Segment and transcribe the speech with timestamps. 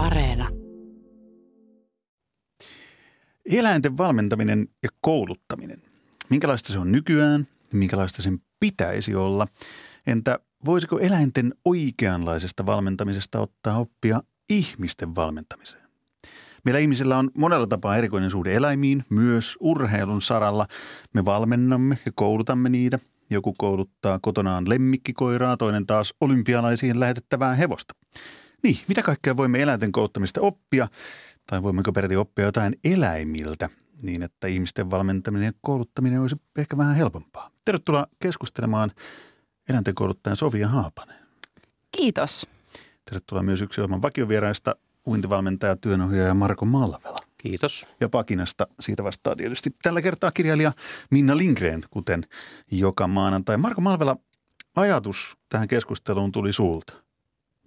[0.00, 0.48] Areena.
[3.52, 5.82] Eläinten valmentaminen ja kouluttaminen.
[6.28, 7.46] Minkälaista se on nykyään?
[7.72, 9.46] Minkälaista sen pitäisi olla?
[10.06, 15.82] Entä voisiko eläinten oikeanlaisesta valmentamisesta ottaa oppia ihmisten valmentamiseen?
[16.64, 20.66] Meillä ihmisillä on monella tapaa erikoinen suhde eläimiin, myös urheilun saralla.
[21.14, 22.98] Me valmennamme ja koulutamme niitä.
[23.30, 27.94] Joku kouluttaa kotonaan lemmikkikoiraa, toinen taas olympialaisiin lähetettävää hevosta.
[28.62, 30.88] Niin, mitä kaikkea voimme eläinten kouluttamista oppia?
[31.46, 33.68] Tai voimmeko peräti oppia jotain eläimiltä
[34.02, 37.50] niin, että ihmisten valmentaminen ja kouluttaminen olisi ehkä vähän helpompaa?
[37.64, 38.92] Tervetuloa keskustelemaan
[39.68, 41.16] eläinten kouluttajan Sofia Haapanen.
[41.96, 42.46] Kiitos.
[43.04, 47.18] Tervetuloa myös yksi ohjelman vakiovieraista uintivalmentaja, työnohjaaja Marko Malvela.
[47.38, 47.86] Kiitos.
[48.00, 50.72] Ja Pakinasta siitä vastaa tietysti tällä kertaa kirjailija
[51.10, 52.26] Minna Lindgren, kuten
[52.70, 53.56] joka maanantai.
[53.56, 54.16] Marko Malvela,
[54.76, 56.94] ajatus tähän keskusteluun tuli sulta.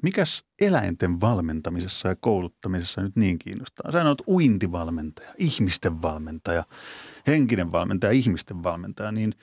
[0.04, 3.92] Mikäs eläinten valmentamisessa ja kouluttamisessa nyt niin kiinnostaa?
[3.92, 6.64] Sä oot uintivalmentaja, ihmisten valmentaja,
[7.28, 9.34] henkinen valmentaja, ihmisten valmentaja, niin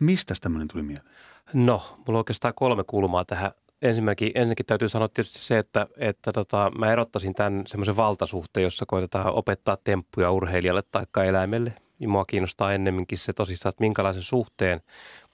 [0.00, 1.08] mistä tämmöinen tuli mieleen?
[1.52, 3.52] No, mulla on oikeastaan kolme kulmaa tähän.
[3.82, 8.86] Ensinnäkin, ensinnäkin täytyy sanoa tietysti se, että, että tota, mä erottaisin tämän semmoisen valtasuhteen, jossa
[8.86, 11.74] koitetaan opettaa temppuja urheilijalle tai eläimelle.
[12.00, 14.80] Ja mua kiinnostaa ennemminkin se tosissaan, että minkälaisen suhteen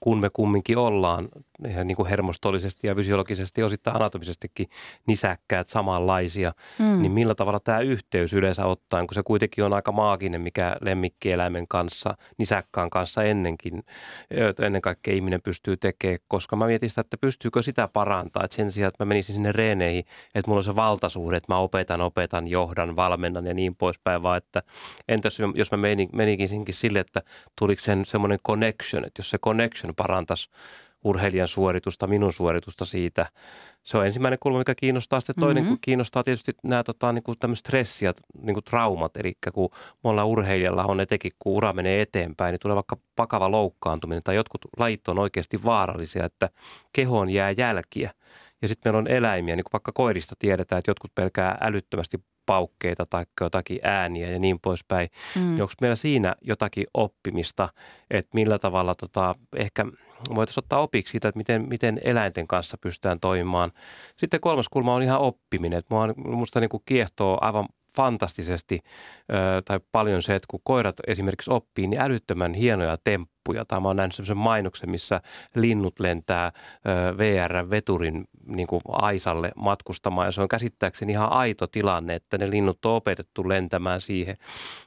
[0.03, 1.29] kun me kumminkin ollaan
[1.67, 4.67] ihan niin kuin hermostollisesti ja fysiologisesti osittain anatomisestikin
[5.07, 7.01] nisäkkäät samanlaisia, mm.
[7.01, 11.67] niin millä tavalla tämä yhteys yleensä ottaen, kun se kuitenkin on aika maaginen, mikä lemmikkieläimen
[11.67, 13.83] kanssa, nisäkkään kanssa ennenkin,
[14.65, 18.71] ennen kaikkea ihminen pystyy tekemään, koska mä mietin sitä, että pystyykö sitä parantaa, että sen
[18.71, 22.47] sijaan, että mä menisin sinne reeneihin, että mulla on se valtasuhde, että mä opetan, opetan,
[22.47, 24.63] johdan, valmennan ja niin poispäin, vaan että
[25.07, 25.77] entäs jos mä
[26.13, 27.21] menikinkin sille, että
[27.59, 30.49] tuliko sen semmoinen connection, että jos se connection parantaisi
[31.03, 33.25] urheilijan suoritusta, minun suoritusta siitä.
[33.83, 35.19] Se on ensimmäinen kulma, mikä kiinnostaa.
[35.19, 35.77] Sitten toinen mm-hmm.
[35.81, 39.17] kiinnostaa tietysti nämä tota, niin kuin tämmöiset stressiat, niin kuin traumat.
[39.17, 39.69] Eli kun
[40.03, 44.61] monella urheilijalla on etenkin, kun ura menee eteenpäin, niin tulee vaikka pakava loukkaantuminen tai jotkut
[44.77, 46.49] lajit on oikeasti vaarallisia, että
[46.93, 48.11] kehoon jää jälkiä.
[48.61, 53.05] Ja sitten meillä on eläimiä, niin kuin vaikka koirista tiedetään, että jotkut pelkää älyttömästi paukkeita
[53.05, 55.09] tai jotakin ääniä ja niin poispäin.
[55.35, 55.41] Mm.
[55.41, 57.69] Niin onko meillä siinä jotakin oppimista,
[58.09, 59.85] että millä tavalla tota, ehkä
[60.35, 63.71] voitaisiin ottaa opiksi siitä, että miten, miten eläinten kanssa pystytään toimimaan.
[64.17, 65.81] Sitten kolmas kulma on ihan oppiminen.
[66.17, 67.65] Musta niin kuin kiehtoo aivan
[67.95, 68.79] fantastisesti
[69.65, 73.65] tai paljon se, että kun koirat esimerkiksi oppii niin älyttömän hienoja temppuja.
[73.67, 75.21] Tai mä oon nähnyt sellaisen mainoksen, missä
[75.55, 76.51] linnut lentää
[77.17, 80.27] VR-veturin niin kuin aisalle matkustamaan.
[80.27, 84.37] Ja se on käsittääkseni ihan aito tilanne, että ne linnut on opetettu lentämään siihen.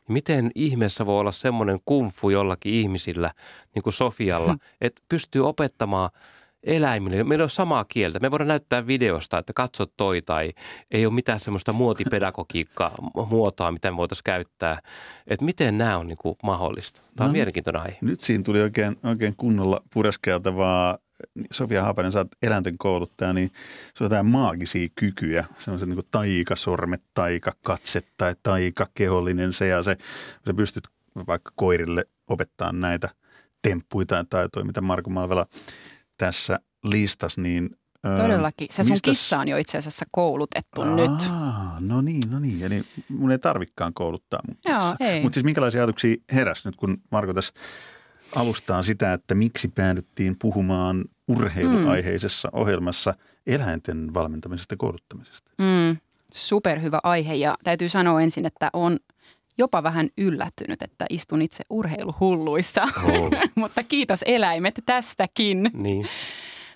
[0.09, 3.31] Miten ihmeessä voi olla semmoinen kumfu jollakin ihmisillä,
[3.75, 4.61] niin kuin Sofialla, hmm.
[4.81, 6.11] että pystyy opettamaan–
[6.65, 7.25] eläimille.
[7.25, 8.19] Meillä on samaa kieltä.
[8.21, 10.53] Me voidaan näyttää videosta, että katso toi tai
[10.91, 12.95] ei ole mitään semmoista muotipedagogiikkaa,
[13.31, 14.81] muotoa, mitä me voitaisiin käyttää.
[15.27, 17.03] Että miten nämä on niin kuin mahdollista.
[17.17, 17.99] Tämä on no, mielenkiintoinen aihe.
[18.01, 20.99] Nyt siinä tuli oikein, oikein kunnolla pureskeltavaa
[21.53, 23.51] Sofia Haapanen, sä oot eläinten kouluttaja, niin
[23.95, 25.45] se on jotain maagisia kykyjä.
[25.59, 29.97] Se on se niin taikasormet, taikakatse tai taikakehollinen se ja se,
[30.47, 30.89] sä pystyt
[31.27, 33.09] vaikka koirille opettaa näitä
[33.63, 35.47] temppuja tai taitoja, mitä Marko Malvela
[36.27, 37.71] tässä listas, niin
[38.17, 38.67] Todellakin.
[38.71, 39.11] Se sun mistäs...
[39.11, 41.31] kissa on jo itse asiassa koulutettu Aa, nyt.
[41.81, 42.63] No niin, no niin.
[42.63, 47.53] Eli mun ei tarvikaan kouluttaa Joo, Mutta siis minkälaisia ajatuksia heräsi nyt, kun Marko tässä
[48.37, 52.61] alustaa sitä, että miksi päädyttiin puhumaan urheiluaiheisessa mm.
[52.61, 53.15] ohjelmassa
[53.47, 55.51] eläinten valmentamisesta ja kouluttamisesta?
[55.59, 55.97] Mm,
[56.35, 58.97] superhyvä aihe ja täytyy sanoa ensin, että on–
[59.59, 62.83] jopa vähän yllättynyt, että istun itse urheiluhulluissa.
[62.83, 63.31] Oh.
[63.55, 65.71] Mutta kiitos eläimet tästäkin.
[65.75, 66.07] Niin.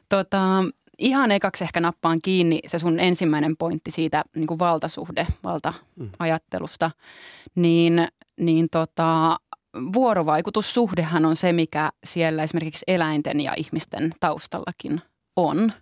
[0.09, 0.65] Tota,
[0.99, 6.91] ihan ekaksi ehkä nappaan kiinni se sun ensimmäinen pointti siitä niin kuin valtasuhde, valta-ajattelusta.
[7.55, 8.09] Niin,
[8.41, 9.37] niin tota,
[9.93, 15.01] vuorovaikutussuhdehan on se, mikä siellä esimerkiksi eläinten ja ihmisten taustallakin
[15.37, 15.73] on.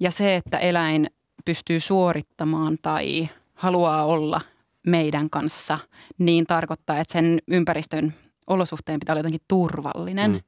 [0.00, 1.10] Ja se, että eläin
[1.44, 4.40] pystyy suorittamaan tai haluaa olla
[4.86, 5.78] meidän kanssa,
[6.18, 8.12] niin tarkoittaa, että sen ympäristön
[8.46, 10.30] olosuhteen pitää olla jotenkin turvallinen.
[10.30, 10.40] Mm.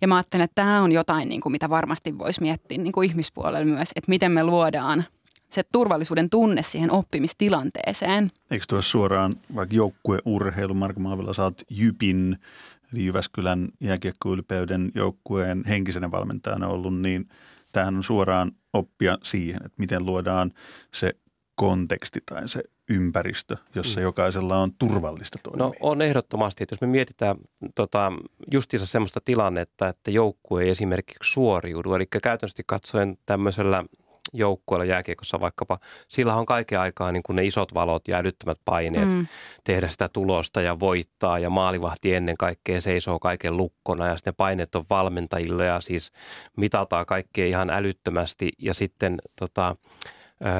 [0.00, 3.10] Ja mä ajattelen, että tämä on jotain, niin kuin, mitä varmasti voisi miettiä niin kuin
[3.10, 5.04] ihmispuolella myös, että miten me luodaan
[5.50, 8.30] se turvallisuuden tunne siihen oppimistilanteeseen.
[8.50, 12.38] Eikö tuo suoraan vaikka joukkueurheilu, Marko Maavilla, sä oot Jypin,
[12.92, 17.28] eli Jyväskylän jääkiekkoylpeyden joukkueen henkisenä valmentajana ollut, niin
[17.72, 20.52] tämähän on suoraan oppia siihen, että miten luodaan
[20.94, 21.12] se
[21.54, 24.04] konteksti tai se ympäristö, jossa mm.
[24.04, 25.64] jokaisella on turvallista toimia?
[25.64, 27.36] No on ehdottomasti, että jos me mietitään
[27.74, 28.12] tota,
[28.52, 33.84] justiinsa semmoista tilannetta, että joukkue ei esimerkiksi suoriudu, eli käytännössä katsoen tämmöisellä
[34.32, 39.08] joukkueella jääkiekossa vaikkapa, sillä on kaiken aikaa niin kuin ne isot valot ja älyttömät paineet
[39.08, 39.26] mm.
[39.64, 44.34] tehdä sitä tulosta ja voittaa ja maalivahti ennen kaikkea seisoo kaiken lukkona ja sitten ne
[44.36, 46.12] paineet on valmentajille ja siis
[46.56, 49.76] mitataan kaikkea ihan älyttömästi ja sitten tota,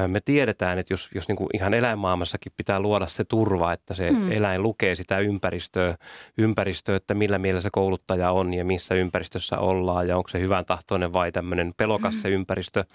[0.07, 4.11] me tiedetään, että jos, jos niin kuin ihan eläinmaailmassakin pitää luoda se turva, että se
[4.11, 4.31] mm.
[4.31, 5.95] eläin lukee sitä ympäristöä,
[6.37, 10.65] ympäristöä, että millä mielessä se kouluttaja on ja missä ympäristössä ollaan ja onko se hyvän
[10.65, 12.19] tahtoinen vai tämmöinen pelokas mm.
[12.19, 12.85] se ympäristö,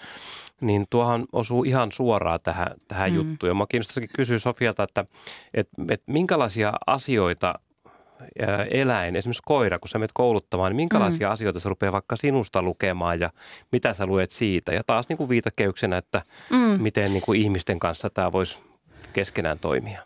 [0.61, 3.17] niin tuohan osuu ihan suoraan tähän, tähän mm.
[3.17, 3.51] juttuun.
[3.51, 5.05] Ja mä kiinnostaisikin kysyä Sofialta, että,
[5.55, 7.55] että, että minkälaisia asioita
[8.71, 11.32] eläin, esimerkiksi koira, kun sä menet kouluttamaan, niin minkälaisia mm.
[11.32, 13.31] asioita se rupeaa vaikka sinusta lukemaan ja
[13.73, 14.73] mitä sä luet siitä?
[14.73, 16.82] Ja taas niin kuin viitakeyksenä, että mm.
[16.82, 18.59] miten niin kuin ihmisten kanssa tämä voisi
[19.12, 20.03] keskenään toimia.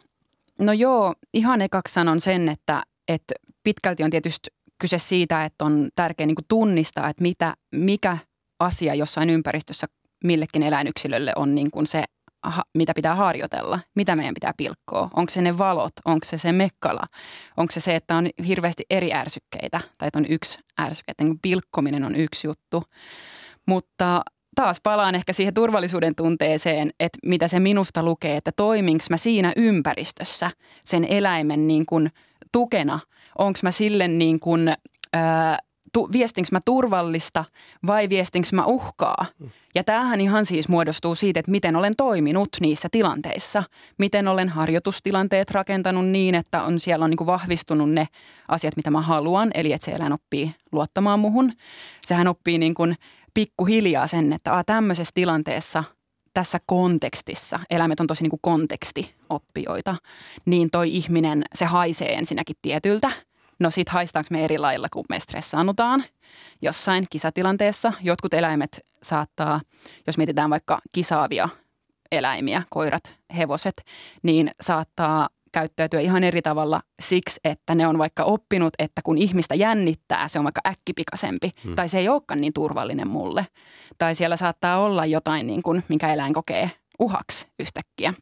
[0.58, 3.34] No joo, ihan ekaksi sanon sen, että, että
[3.64, 4.50] pitkälti on tietysti
[4.80, 8.18] kyse siitä, että on tärkeää niin kuin tunnistaa, että mitä, mikä
[8.60, 9.86] asia jossain ympäristössä
[10.24, 12.04] millekin eläinyksilölle on niin kuin se
[12.74, 15.10] mitä pitää harjoitella, mitä meidän pitää pilkkoa.
[15.16, 17.06] Onko se ne valot, onko se se mekkala,
[17.56, 21.38] onko se se, että on hirveästi eri ärsykkeitä tai että on yksi ärsyke, että niin
[21.42, 22.82] pilkkominen on yksi juttu.
[23.66, 24.22] Mutta
[24.54, 29.52] taas palaan ehkä siihen turvallisuuden tunteeseen, että mitä se minusta lukee, että toiminko mä siinä
[29.56, 30.50] ympäristössä
[30.84, 32.10] sen eläimen niin kuin
[32.52, 33.00] tukena,
[33.38, 34.74] onko mä sille niin kuin,
[35.12, 35.58] ää,
[35.92, 37.44] tu, viestinkö mä turvallista
[37.86, 39.26] vai viestinkö mä uhkaa.
[39.74, 43.62] Ja tämähän ihan siis muodostuu siitä, että miten olen toiminut niissä tilanteissa.
[43.98, 48.08] Miten olen harjoitustilanteet rakentanut niin, että on, siellä on niin kuin vahvistunut ne
[48.48, 49.50] asiat, mitä mä haluan.
[49.54, 51.52] Eli että se eläin oppii luottamaan muhun.
[52.06, 52.96] Sehän oppii niin kuin
[53.34, 55.84] pikkuhiljaa sen, että a, tämmöisessä tilanteessa
[56.34, 59.96] tässä kontekstissa, eläimet on tosi niin kuin kontekstioppijoita,
[60.46, 63.10] niin toi ihminen, se haisee ensinnäkin tietyltä–
[63.60, 66.04] No sit haistaanko me eri lailla, kun me stressaannutaan
[66.62, 67.92] jossain kisatilanteessa.
[68.00, 69.60] Jotkut eläimet saattaa,
[70.06, 71.48] jos mietitään vaikka kisaavia
[72.12, 73.84] eläimiä, koirat, hevoset,
[74.22, 79.54] niin saattaa käyttäytyä ihan eri tavalla siksi, että ne on vaikka oppinut, että kun ihmistä
[79.54, 81.76] jännittää, se on vaikka äkkipikaisempi hmm.
[81.76, 83.46] tai se ei olekaan niin turvallinen mulle.
[83.98, 88.14] Tai siellä saattaa olla jotain, niin kuin, minkä eläin kokee uhaksi yhtäkkiä.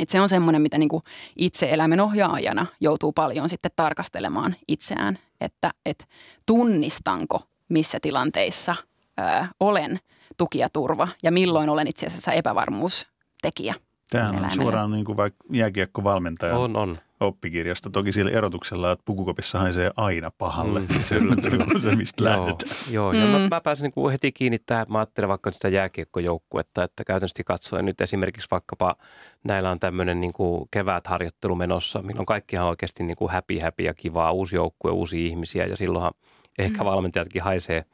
[0.00, 1.02] Et se on semmoinen, mitä niinku
[1.36, 6.08] itse eläimen ohjaajana joutuu paljon sitten tarkastelemaan itseään, että et
[6.46, 8.76] tunnistanko missä tilanteissa
[9.20, 10.00] ö, olen
[10.36, 13.74] tuki ja turva ja milloin olen itse asiassa epävarmuustekijä.
[14.12, 16.58] Tämähän on suoraan niin kuin vaikka jääkiekkovalmentaja.
[16.58, 17.90] On, on oppikirjasta.
[17.90, 20.80] Toki siellä erotuksella, että pukukopissa haisee aina pahalle.
[20.80, 20.86] Mm.
[21.00, 22.70] Se on se, mistä lähdetään.
[22.90, 23.26] Joo, joo.
[23.26, 23.32] Mm.
[23.32, 24.86] Ja mä, mä pääsin niin kuin heti kiinni tähän.
[24.88, 28.96] Mä ajattelen vaikka sitä jääkiekkojoukkuetta, että käytännössä katsoen nyt esimerkiksi vaikkapa
[29.44, 33.94] näillä on tämmöinen niin kuin kevätharjoittelu menossa, milloin kaikkihan oikeasti niin kuin happy, happy ja
[33.94, 36.12] kivaa, uusi joukkue, uusia ihmisiä ja silloinhan–
[36.58, 37.84] ehkä valmentajatkin haisee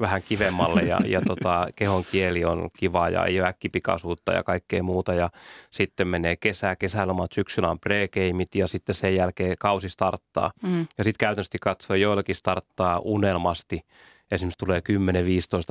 [0.00, 4.82] vähän kivemmalle ja, ja tota, kehon kieli on kiva ja ei ole äkkipikaisuutta ja kaikkea
[4.82, 5.14] muuta.
[5.14, 5.30] Ja
[5.70, 8.08] sitten menee kesä, kesälomat, syksyllä on pre
[8.54, 10.52] ja sitten sen jälkeen kausi starttaa.
[10.62, 10.86] Mm.
[10.98, 13.80] Ja sitten käytännössä katsoen joillakin starttaa unelmasti
[14.30, 14.82] esimerkiksi tulee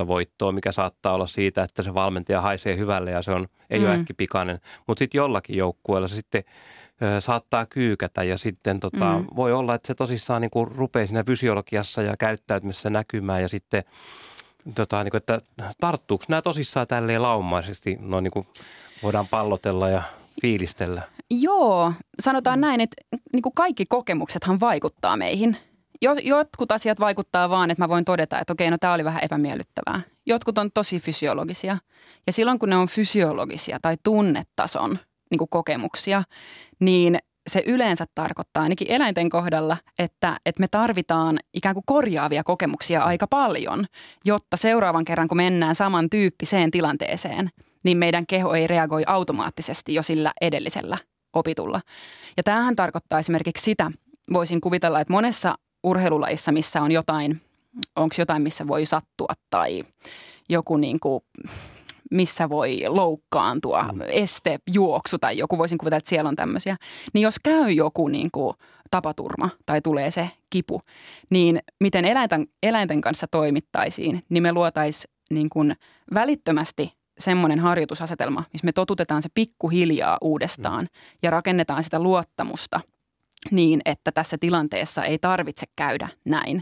[0.04, 3.80] 10-15 voittoa, mikä saattaa olla siitä, että se valmentaja haisee hyvälle ja se on, ei
[3.80, 3.86] mm.
[3.86, 4.60] ole äkkipikainen.
[4.88, 6.44] Mutta sitten jollakin joukkueella se sitten
[7.20, 9.26] saattaa kyykätä ja sitten tota, mm.
[9.36, 13.84] voi olla, että se tosissaan niin kuin rupeaa siinä fysiologiassa ja käyttäytymisessä näkymään ja sitten
[14.76, 15.42] tota, niin kuin, että
[15.80, 18.48] tarttuuko nämä tosissaan tälleen laumaisesti, no niin kuin
[19.04, 20.04] voidaan pallotella ja
[20.42, 21.02] fiilistellä?
[21.30, 23.02] Joo, sanotaan näin, että
[23.34, 25.58] niin kuin kaikki kokemuksethan vaikuttaa meihin.
[26.24, 30.02] Jotkut asiat vaikuttaa vaan, että mä voin todeta, että okei, no tämä oli vähän epämiellyttävää.
[30.26, 31.78] Jotkut on tosi fysiologisia.
[32.28, 35.00] Ja silloin kun ne on fysiologisia tai tunnetason
[35.34, 36.24] niin kuin kokemuksia,
[36.80, 43.04] niin se yleensä tarkoittaa ainakin eläinten kohdalla, että, että me tarvitaan ikään kuin korjaavia kokemuksia
[43.04, 43.86] aika paljon,
[44.26, 47.50] jotta seuraavan kerran, kun mennään samantyyppiseen tilanteeseen,
[47.84, 50.98] niin meidän keho ei reagoi automaattisesti jo sillä edellisellä
[51.34, 51.82] opitulla.
[52.38, 53.92] Ja tämähän tarkoittaa esimerkiksi sitä,
[54.34, 57.42] voisin kuvitella, että monessa urheilulajissa, missä on jotain,
[57.96, 59.84] onko jotain, missä voi sattua tai
[60.50, 61.24] joku niin kuin
[62.14, 64.02] missä voi loukkaantua, mm.
[64.08, 66.78] este, juoksu tai joku, voisin kuvitella, että siellä on tämmöisiä.
[67.14, 68.54] Niin jos käy joku niin kuin
[68.92, 70.82] tapaturma tai tulee se kipu,
[71.30, 75.76] niin miten eläinten, eläinten kanssa toimittaisiin, niin me luotaisiin niin kuin
[76.14, 81.18] välittömästi semmoinen harjoitusasetelma, missä me totutetaan se pikkuhiljaa uudestaan mm.
[81.24, 82.80] ja rakennetaan sitä luottamusta
[83.52, 86.62] niin, että tässä tilanteessa ei tarvitse käydä näin.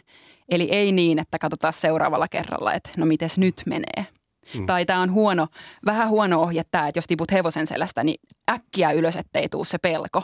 [0.49, 4.07] Eli ei niin, että katsotaan seuraavalla kerralla, että no mites nyt menee,
[4.57, 4.65] Mm.
[4.65, 5.47] Tai tämä on huono,
[5.85, 9.77] vähän huono ohje tämä, että jos tiput hevosen selästä, niin äkkiä ylös, ettei tuu se
[9.77, 10.23] pelko.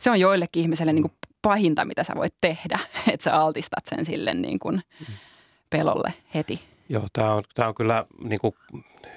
[0.00, 2.78] Se on joillekin ihmiselle niin kuin pahinta, mitä sä voit tehdä,
[3.12, 4.82] että sä altistat sen sille niin kuin
[5.70, 6.60] pelolle heti.
[6.88, 8.54] Joo, tämä on, tämä on kyllä niin kuin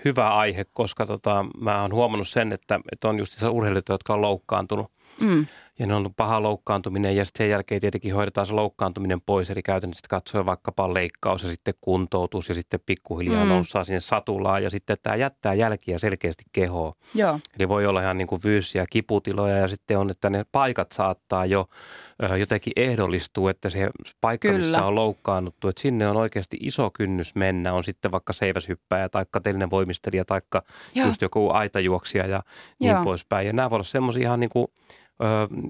[0.05, 4.21] hyvä aihe, koska tota, mä oon huomannut sen, että, että on just urheilijoita, jotka on
[4.21, 4.91] loukkaantunut.
[5.21, 5.45] Mm
[5.79, 9.61] ja ne on paha loukkaantuminen ja sitten sen jälkeen tietenkin hoidetaan se loukkaantuminen pois, eli
[9.63, 13.49] käytännössä katsoen vaikkapa leikkaus ja sitten kuntoutus ja sitten pikkuhiljaa mm.
[13.49, 16.93] noussaa sinne satulaan ja sitten tämä jättää jälkiä selkeästi kehoon.
[17.15, 17.39] Joo.
[17.59, 21.45] Eli voi olla ihan niin kuin vyysiä kiputiloja ja sitten on, että ne paikat saattaa
[21.45, 21.69] jo
[22.39, 23.89] jotenkin ehdollistua, että se
[24.21, 24.59] paikka, Kyllä.
[24.59, 29.25] missä on loukkaannuttu, että sinne on oikeasti iso kynnys mennä, on sitten vaikka seiväshyppäjä tai
[29.43, 30.41] telinen voimistelija tai
[30.95, 32.43] just joku aitajuoksija ja
[32.79, 33.03] niin Joo.
[33.03, 33.47] poispäin.
[33.47, 34.67] Ja nämä voi olla semmoisia ihan niin kuin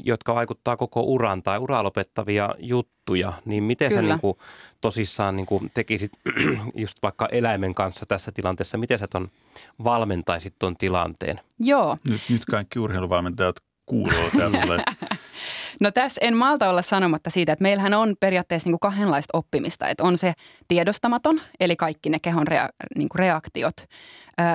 [0.03, 4.01] jotka vaikuttaa koko uran tai uraa lopettavia juttuja, niin miten Kyllä.
[4.01, 4.38] sä niin kuin
[4.82, 6.12] tosissaan niin kuin tekisit
[6.75, 9.29] just vaikka eläimen kanssa tässä tilanteessa, miten sä ton
[9.84, 11.39] valmentaisit ton tilanteen?
[11.60, 11.98] Joo.
[12.10, 14.84] Nyt, nyt kaikki urheiluvalmentajat kuuluu tälle.
[15.82, 19.88] No tässä en malta olla sanomatta siitä, että meillähän on periaatteessa niin kuin kahdenlaista oppimista.
[19.88, 20.34] Että on se
[20.68, 23.75] tiedostamaton, eli kaikki ne kehon rea, niin kuin reaktiot.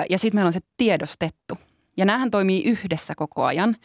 [0.09, 1.57] Ja sitten meillä on se tiedostettu,
[1.97, 3.75] ja näähän toimii yhdessä koko ajan.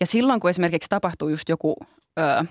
[0.00, 1.76] Ja silloin, kun esimerkiksi tapahtuu just joku
[2.18, 2.44] ö,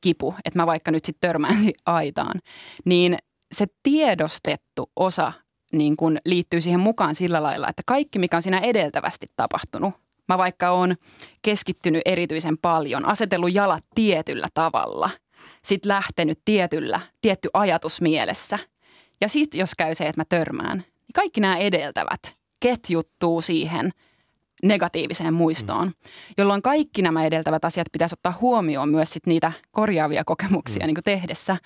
[0.00, 1.56] kipu, että mä vaikka nyt sitten törmään
[1.86, 2.40] aitaan,
[2.84, 3.18] niin
[3.52, 5.32] se tiedostettu osa
[5.72, 9.94] niin kun liittyy siihen mukaan sillä lailla, että kaikki, mikä on siinä edeltävästi tapahtunut,
[10.28, 10.94] mä vaikka on
[11.42, 15.10] keskittynyt erityisen paljon, asetellut jalat tietyllä tavalla,
[15.62, 18.58] sitten lähtenyt tietyllä, tietty ajatus mielessä.
[19.20, 23.90] Ja sitten jos käy se, että mä törmään, niin kaikki nämä edeltävät ketjuttuu siihen–
[24.62, 25.92] negatiiviseen muistoon, mm.
[26.38, 30.86] jolloin kaikki nämä edeltävät asiat pitäisi ottaa huomioon myös sit niitä korjaavia kokemuksia mm.
[30.86, 31.56] niin tehdessä.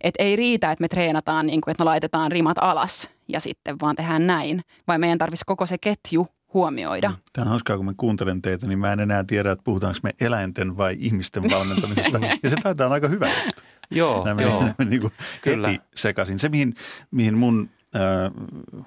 [0.00, 3.76] Et ei riitä, että me treenataan, niin kuin, että me laitetaan rimat alas ja sitten
[3.80, 7.10] vaan tehdään näin, vaan meidän tarvitsisi koko se ketju huomioida.
[7.10, 7.16] Mm.
[7.32, 10.10] Tämä on hauskaa, kun mä kuuntelen teitä, niin mä en enää tiedä, että puhutaanko me
[10.20, 12.18] eläinten vai ihmisten valmentamisesta.
[12.42, 13.62] ja se taitaa olla aika hyvä juttu.
[13.90, 14.62] Joo, Nämä joo.
[14.62, 15.12] Nämä niin kuin
[15.46, 16.38] heti sekaisin.
[16.38, 16.74] Se, mihin,
[17.10, 17.70] mihin mun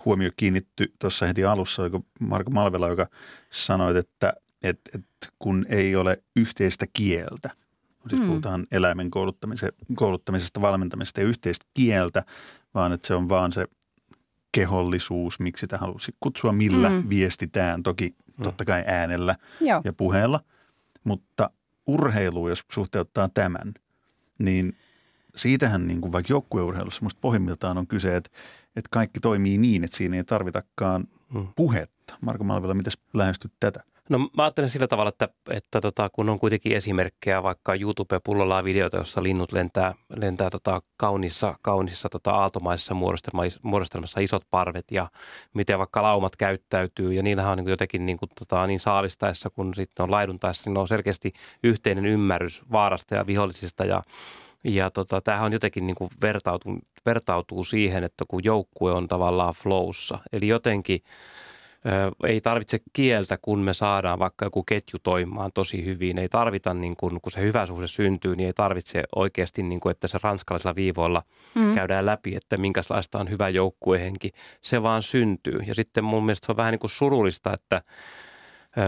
[0.06, 1.84] huomio kiinnitty tuossa heti alussa,
[2.20, 3.08] Marko Malvela, joka
[3.50, 4.34] sanoi, että,
[4.64, 7.50] että, että kun ei ole yhteistä kieltä,
[8.10, 8.28] siis mm.
[8.28, 9.12] puhutaan eläimen
[9.96, 12.24] kouluttamisesta, valmentamisesta ja yhteistä kieltä,
[12.74, 13.68] vaan että se on vaan se
[14.52, 17.10] kehollisuus, miksi sitä halusi kutsua, millä mm.
[17.10, 18.44] viestitään, toki mm.
[18.44, 19.82] totta kai äänellä Joo.
[19.84, 20.40] ja puheella,
[21.04, 21.50] mutta
[21.88, 23.74] urheilu, jos suhteuttaa tämän,
[24.40, 24.78] niin
[25.36, 28.30] siitähän niin kuin vaikka joukkueurheilussa musta pohjimmiltaan on kyse, että,
[28.76, 31.48] että kaikki toimii niin, että siinä ei tarvitakaan hmm.
[31.56, 32.14] puhetta.
[32.22, 33.84] Marko Malvela, miten lähestyt tätä?
[34.10, 38.98] No mä ajattelen sillä tavalla, että, että tota, kun on kuitenkin esimerkkejä, vaikka YouTube-pullolla videoita,
[38.98, 45.08] jossa linnut lentää, lentää tota, kaunissa, kaunissa tota, aaltomaisessa muodostelmassa, muodostelmassa isot parvet ja
[45.54, 49.74] miten vaikka laumat käyttäytyy ja niillähän on niin jotenkin niin, kuin, tota, niin saalistaessa kuin
[49.74, 54.04] sitten on laiduntaessa, niin on selkeästi yhteinen ymmärrys vaarasta ja vihollisista ja
[54.66, 59.54] ja tota, tämähän on jotenkin niin kuin vertautuu, vertautuu siihen, että kun joukkue on tavallaan
[59.54, 61.00] flowssa, eli jotenkin
[61.86, 66.18] ö, ei tarvitse kieltä, kun me saadaan vaikka joku ketju toimimaan tosi hyvin.
[66.18, 69.92] Ei tarvita, niin kuin, kun se hyvä suhde syntyy, niin ei tarvitse oikeasti, niin kuin,
[69.92, 71.24] että se ranskalaisilla viivoilla
[71.56, 71.76] mm.
[71.76, 74.32] käydään läpi, että minkälaista on hyvä joukkuehenki.
[74.62, 75.60] Se vaan syntyy.
[75.68, 77.82] Ja sitten mun mielestä se on vähän niin kuin surullista, että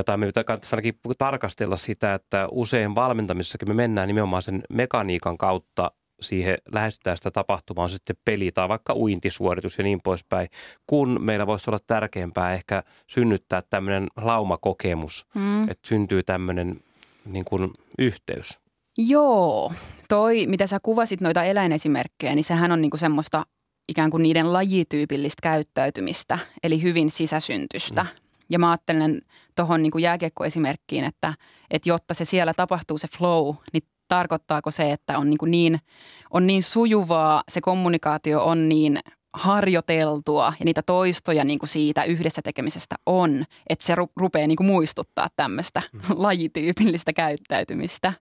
[0.06, 5.92] tai me kannattaisi ainakin tarkastella sitä, että usein valmentamisessakin me mennään nimenomaan sen mekaniikan kautta
[6.22, 10.48] siihen lähestytään sitä tapahtumaa sitten peli tai vaikka uintisuoritus ja niin poispäin,
[10.88, 15.64] kun meillä voisi olla tärkeämpää ehkä synnyttää tämmöinen laumakokemus, mm.
[15.64, 16.82] että syntyy tämmöinen
[17.26, 18.60] niin kuin yhteys.
[18.98, 19.74] Joo,
[20.10, 23.46] toi mitä sä kuvasit noita eläinesimerkkejä, niin sehän on niinku semmoista
[23.90, 28.04] ikään kuin niiden lajityypillistä käyttäytymistä, eli hyvin sisäsyntystä.
[28.04, 28.27] Mm.
[28.50, 29.22] Ja mä ajattelen
[29.56, 31.34] tuohon niin jääkiekkoesimerkkiin, että,
[31.72, 35.80] että jotta se siellä tapahtuu se flow, niin tarkoittaako se, että on niin, niin,
[36.32, 39.00] on niin sujuvaa, se kommunikaatio on niin
[39.34, 44.58] harjoiteltua ja niitä toistoja niin kuin siitä yhdessä tekemisestä on, että se ru- rupeaa niin
[44.58, 46.02] kuin muistuttaa tämmöistä mm.
[46.24, 48.14] lajityypillistä käyttäytymistä.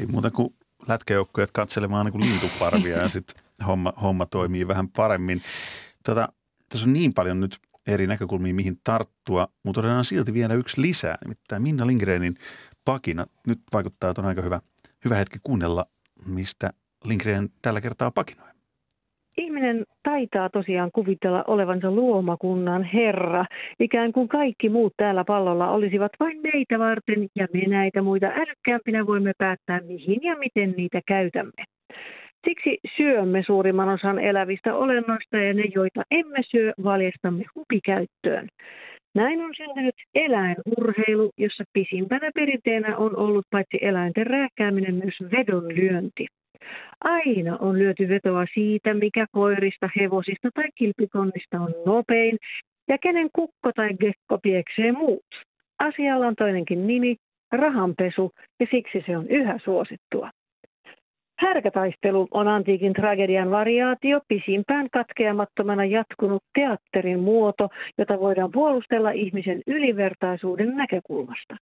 [0.00, 0.54] Ei muuta kuin
[0.88, 5.42] lätkäjoukkoja katselemaan niin kuin lintuparvia ja sitten homma, homma toimii vähän paremmin.
[6.04, 6.28] Tota,
[6.68, 7.58] tässä on niin paljon nyt
[7.88, 12.34] eri näkökulmiin, mihin tarttua, mutta otetaan silti vielä yksi lisää, nimittäin Minna Lindgrenin
[12.84, 13.26] pakina.
[13.46, 14.60] Nyt vaikuttaa, että on aika hyvä,
[15.04, 15.84] hyvä hetki kuunnella,
[16.26, 16.70] mistä
[17.04, 18.50] Lindgren tällä kertaa pakinoi.
[19.38, 23.44] Ihminen taitaa tosiaan kuvitella olevansa luomakunnan herra,
[23.80, 29.06] ikään kuin kaikki muut täällä pallolla olisivat vain meitä varten ja me näitä muita älykkäämpinä
[29.06, 31.64] voimme päättää mihin ja miten niitä käytämme.
[32.48, 38.48] Siksi syömme suurimman osan elävistä olennoista ja ne, joita emme syö, valjastamme hupikäyttöön.
[39.14, 46.26] Näin on syntynyt eläinurheilu, jossa pisimpänä perinteenä on ollut paitsi eläinten rääkkääminen myös vedonlyönti.
[47.04, 52.36] Aina on lyöty vetoa siitä, mikä koirista, hevosista tai kilpikonnista on nopein
[52.88, 55.26] ja kenen kukko tai gekko pieksee muut.
[55.78, 57.16] Asialla on toinenkin nimi,
[57.52, 58.30] rahanpesu,
[58.60, 60.30] ja siksi se on yhä suosittua.
[61.40, 67.68] Härkätaistelu on antiikin tragedian variaatio, pisimpään katkeamattomana jatkunut teatterin muoto,
[67.98, 71.56] jota voidaan puolustella ihmisen ylivertaisuuden näkökulmasta.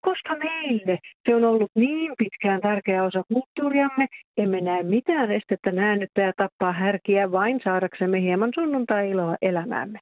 [0.00, 4.06] Koska meille se on ollut niin pitkään tärkeä osa kulttuuriamme,
[4.36, 9.98] emme näe mitään estettä näännyttää tappaa härkiä vain saadaksemme hieman sunnuntai-iloa elämäämme.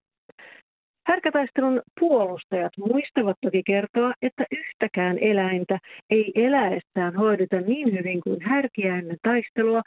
[1.09, 5.79] Härkätaistelun puolustajat muistavat toki kertoa, että yhtäkään eläintä
[6.11, 9.83] ei eläessään hoideta niin hyvin kuin härkiä ennen taistelua,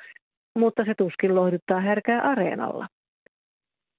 [0.58, 2.88] mutta se tuskin lohduttaa härkää areenalla.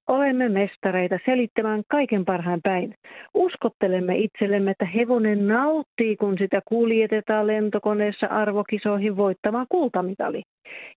[0.08, 2.94] Olemme mestareita selittämään kaiken parhaan päin.
[3.34, 10.42] Uskottelemme itsellemme, että hevonen nauttii, kun sitä kuljetetaan lentokoneessa arvokisoihin voittamaan kultamitali.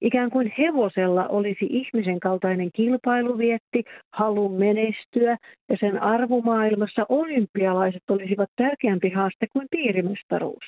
[0.02, 3.84] Ikään kuin hevosella olisi ihmisen kaltainen kilpailuvietti,
[4.14, 5.38] halu menestyä
[5.70, 10.66] ja sen arvomaailmassa olympialaiset olisivat tärkeämpi haaste kuin piirimestaruus.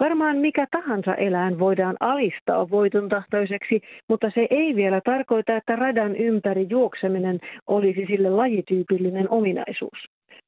[0.00, 6.16] Varmaan mikä tahansa eläin voidaan alistaa voiton tahtoiseksi, mutta se ei vielä tarkoita, että radan
[6.16, 9.98] ympäri juokseminen olisi sille lajityypillinen ominaisuus.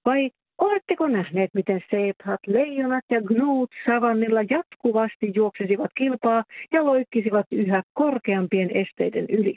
[0.05, 7.83] Vai oletteko nähneet, miten seethat, leijonat ja gnuut savannilla jatkuvasti juoksisivat kilpaa ja loikkisivat yhä
[7.95, 9.55] korkeampien esteiden yli?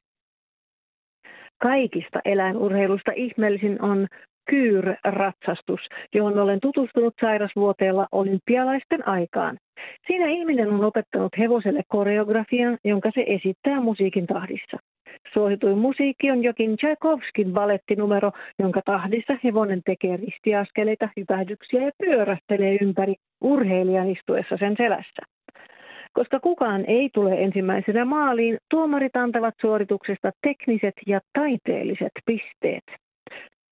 [1.62, 4.08] Kaikista eläinurheilusta ihmeellisin on
[4.50, 5.80] kyyrratsastus,
[6.14, 9.58] johon olen tutustunut sairasvuoteella olympialaisten aikaan.
[10.08, 14.78] Siinä ihminen on opettanut hevoselle koreografian, jonka se esittää musiikin tahdissa.
[15.34, 23.16] Suosituin musiikki on jokin Tchaikovskin balettinumero, jonka tahdissa hevonen tekee ristiaskeleita, hypähdyksiä ja pyörähtelee ympäri
[23.42, 25.22] urheilijan istuessa sen selässä.
[26.14, 32.84] Koska kukaan ei tule ensimmäisenä maaliin, tuomarit antavat suorituksesta tekniset ja taiteelliset pisteet.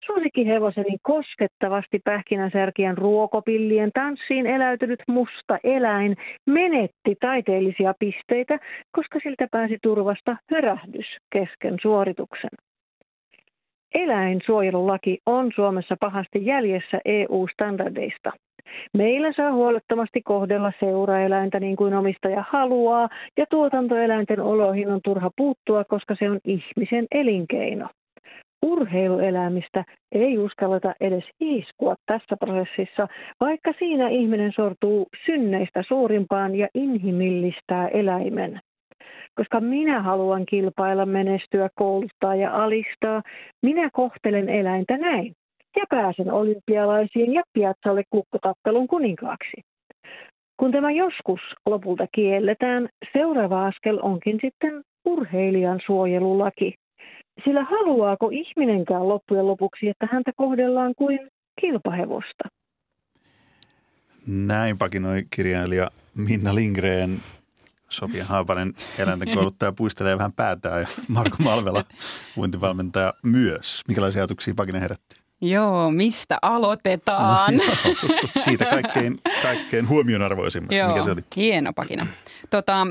[0.07, 8.60] Suosikkihevoseni koskettavasti pähkinänsärkien ruokopillien tanssiin eläytynyt musta eläin menetti taiteellisia pisteitä,
[8.91, 12.49] koska siltä pääsi turvasta hörähdys kesken suorituksen.
[13.93, 18.32] Eläinsuojelulaki on Suomessa pahasti jäljessä EU-standardeista.
[18.93, 25.84] Meillä saa huolettomasti kohdella seuraeläintä niin kuin omistaja haluaa, ja tuotantoeläinten oloihin on turha puuttua,
[25.84, 27.88] koska se on ihmisen elinkeino
[28.65, 33.08] urheiluelämistä ei uskalleta edes iskua tässä prosessissa,
[33.39, 38.60] vaikka siinä ihminen sortuu synneistä suurimpaan ja inhimillistää eläimen.
[39.36, 43.22] Koska minä haluan kilpailla, menestyä, kouluttaa ja alistaa,
[43.62, 45.34] minä kohtelen eläintä näin
[45.76, 49.62] ja pääsen olympialaisiin ja piatsalle kukkotaptelun kuninkaaksi.
[50.60, 56.74] Kun tämä joskus lopulta kielletään, seuraava askel onkin sitten urheilijan suojelulaki.
[57.43, 61.19] Sillä haluaako ihminenkään loppujen lopuksi, että häntä kohdellaan kuin
[61.62, 62.43] kilpahevosta?
[64.28, 67.17] Näin pakinoi kirjailija Minna Lindgren.
[67.89, 71.84] Sofia Haapanen, eläinten kouluttaja, puistelee vähän päätään ja Marko Malvela,
[72.38, 73.82] uintivalmentaja myös.
[73.88, 75.17] Mikälaisia ajatuksia pakina herätti?
[75.41, 77.58] Joo, mistä aloitetaan?
[77.58, 77.63] No,
[78.43, 81.21] siitä kaikkein, kaikkein huomionarvoisimmasta, Joo, mikä se oli?
[81.36, 82.08] hieno pakina.
[82.50, 82.88] Tota,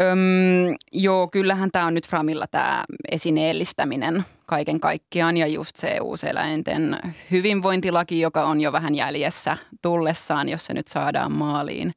[0.00, 6.98] Öm, joo, kyllähän tämä on nyt Framilla tämä esineellistäminen kaiken kaikkiaan ja just se uuseläinten
[7.30, 11.92] hyvinvointilaki, joka on jo vähän jäljessä tullessaan, jos se nyt saadaan maaliin.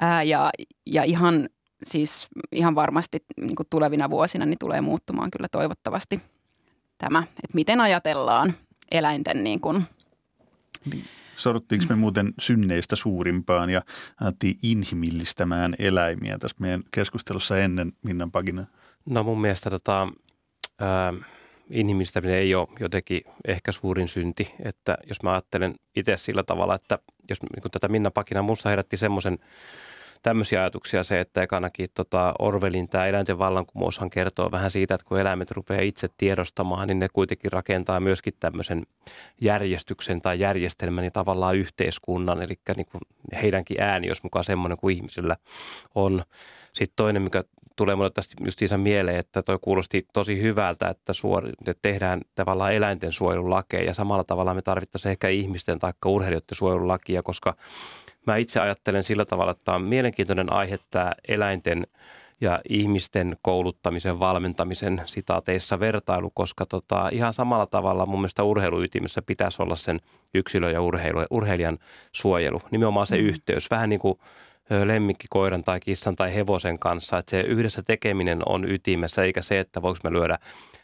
[0.00, 0.50] Ää, ja,
[0.86, 1.48] ja ihan
[1.82, 6.20] siis ihan varmasti niin tulevina vuosina niin tulee muuttumaan kyllä toivottavasti
[6.98, 8.54] tämä, että miten ajatellaan
[8.90, 9.82] eläinten niin kuin,
[11.40, 13.82] sorruttiinko me muuten synneistä suurimpaan ja
[14.20, 18.64] alettiin inhimillistämään eläimiä tässä meidän keskustelussa ennen Minnan Pagina?
[19.10, 20.08] No mun mielestä tota,
[20.78, 21.12] ää,
[21.70, 26.98] inhimillistäminen ei ole jotenkin ehkä suurin synti, että jos mä ajattelen itse sillä tavalla, että
[27.28, 29.38] jos niin tätä Minna Pakina musta herätti semmoisen
[30.22, 35.20] tämmöisiä ajatuksia se, että ekanakin tota Orwellin tämä eläinten vallankumoushan kertoo vähän siitä, että kun
[35.20, 38.86] eläimet rupeaa itse tiedostamaan, niin ne kuitenkin rakentaa myöskin tämmöisen
[39.40, 43.00] järjestyksen tai järjestelmän ja tavallaan yhteiskunnan, eli niin kuin
[43.42, 45.36] heidänkin ääni, jos mukaan semmoinen kuin ihmisillä
[45.94, 46.22] on.
[46.72, 47.44] Sitten toinen, mikä
[47.76, 52.74] tulee mulle tästä justiinsa mieleen, että toi kuulosti tosi hyvältä, että, suori, että tehdään tavallaan
[52.74, 57.56] eläinten suojelulakeja ja samalla tavalla me tarvittaisiin ehkä ihmisten tai urheilijoiden suojelulakia, koska
[58.26, 61.86] mä itse ajattelen sillä tavalla, että tämä on mielenkiintoinen aihe tämä eläinten
[62.40, 69.62] ja ihmisten kouluttamisen, valmentamisen sitaateissa vertailu, koska tota, ihan samalla tavalla mun mielestä urheiluytimessä pitäisi
[69.62, 70.00] olla sen
[70.34, 71.78] yksilön ja urheilu, urheilijan
[72.12, 72.62] suojelu.
[72.70, 73.22] Nimenomaan se mm.
[73.22, 73.70] yhteys.
[73.70, 74.18] Vähän niin kuin
[74.84, 77.18] lemmikkikoiran tai kissan tai hevosen kanssa.
[77.18, 80.38] Että se yhdessä tekeminen on ytimessä, eikä se, että voiko me lyödä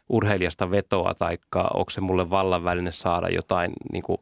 [0.08, 1.38] urheilijasta vetoa tai
[1.74, 4.18] onko se mulle vallan väline saada jotain niin kuin,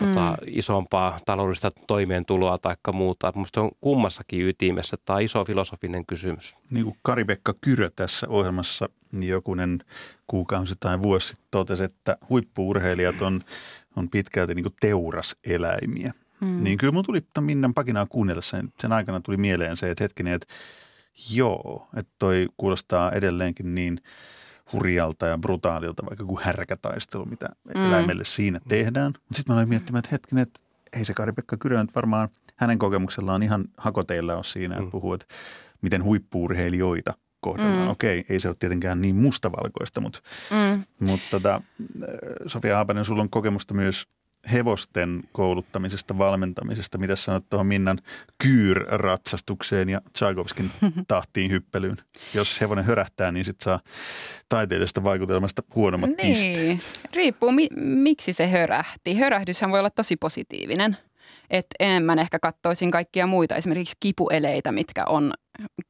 [0.00, 0.46] tota, mm.
[0.46, 3.32] isompaa taloudellista toimeentuloa tai muuta.
[3.34, 4.96] Minusta on kummassakin ytimessä.
[5.04, 6.54] Tämä on iso filosofinen kysymys.
[6.70, 9.84] Niin kuin Kari-Pekka Kyrö tässä ohjelmassa niin jokunen
[10.26, 13.40] kuukausi tai vuosi sitten totesi, että huippuurheilijat on,
[13.96, 16.12] on pitkälti niin kuin teuraseläimiä.
[16.40, 16.64] Mm.
[16.64, 20.32] Niin kyllä mun tuli Minnan pakinaa kuunnellessa, sen, sen aikana tuli mieleen se, että hetkinen,
[20.32, 20.54] että
[21.30, 24.00] joo, että toi kuulostaa edelleenkin niin
[24.72, 27.84] hurjalta ja brutaalilta, vaikka kuin härkätaistelu, mitä mm.
[27.84, 29.12] eläimelle siinä tehdään.
[29.12, 30.60] Mutta sitten mä aloin miettimään, että hetkinen, että
[30.92, 34.90] ei se Kari-Pekka Kyrö nyt varmaan hänen kokemuksellaan ihan hakoteilla on siinä, että mm.
[34.90, 35.26] puhuu, että
[35.82, 37.86] miten huippuurheilijoita kohdellaan.
[37.86, 37.90] Mm.
[37.90, 40.84] Okei, ei se ole tietenkään niin mustavalkoista, mutta, mm.
[41.08, 41.62] mutta tota,
[42.46, 44.06] Sofia Haapanen, sulla on kokemusta myös
[44.52, 46.98] hevosten kouluttamisesta, valmentamisesta.
[46.98, 47.98] Mitä sanot tuohon Minnan
[48.38, 50.70] kyyrratsastukseen ja Tchaikovskin
[51.08, 51.96] tahtiin hyppelyyn?
[52.34, 53.80] Jos hevonen hörähtää, niin sitten saa
[54.48, 56.18] taiteellisesta vaikutelmasta huonommat niin.
[56.18, 57.00] pisteet.
[57.14, 59.18] Riippuu mi- miksi se hörähti.
[59.18, 60.96] Hörähdyshän voi olla tosi positiivinen.
[61.50, 65.34] Et enemmän ehkä katsoisin kaikkia muita, esimerkiksi kipueleitä, mitkä on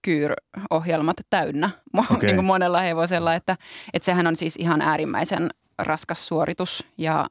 [0.02, 2.18] kyyrohjelmat täynnä okay.
[2.22, 3.34] niin kuin monella hevosella.
[3.34, 3.56] Että,
[3.92, 7.26] että sehän on siis ihan äärimmäisen raskas suoritus ja–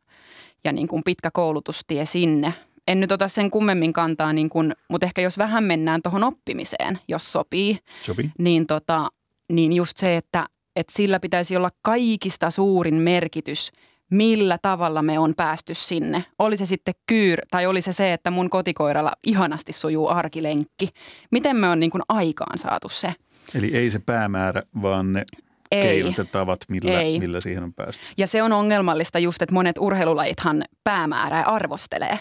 [0.63, 2.53] ja niin kuin pitkä koulutustie sinne.
[2.87, 6.99] En nyt ota sen kummemmin kantaa, niin kuin, mutta ehkä jos vähän mennään tuohon oppimiseen,
[7.07, 8.31] jos sopii, sopii.
[8.39, 9.07] Niin, tota,
[9.51, 10.45] niin just se, että,
[10.75, 13.71] että sillä pitäisi olla kaikista suurin merkitys,
[14.11, 16.23] millä tavalla me on päästy sinne.
[16.39, 20.89] Oli se sitten kyyr tai oli se se, että mun kotikoiralla ihanasti sujuu arkilenkki.
[21.31, 23.13] Miten me on niin kuin aikaan saatu se?
[23.55, 25.25] Eli ei se päämäärä, vaan ne
[25.71, 25.83] ei.
[25.83, 27.19] keinot ja tavat, millä, Ei.
[27.19, 28.03] millä siihen on päästy.
[28.17, 32.19] Ja se on ongelmallista just, että monet urheilulajithan päämäärää arvostelee,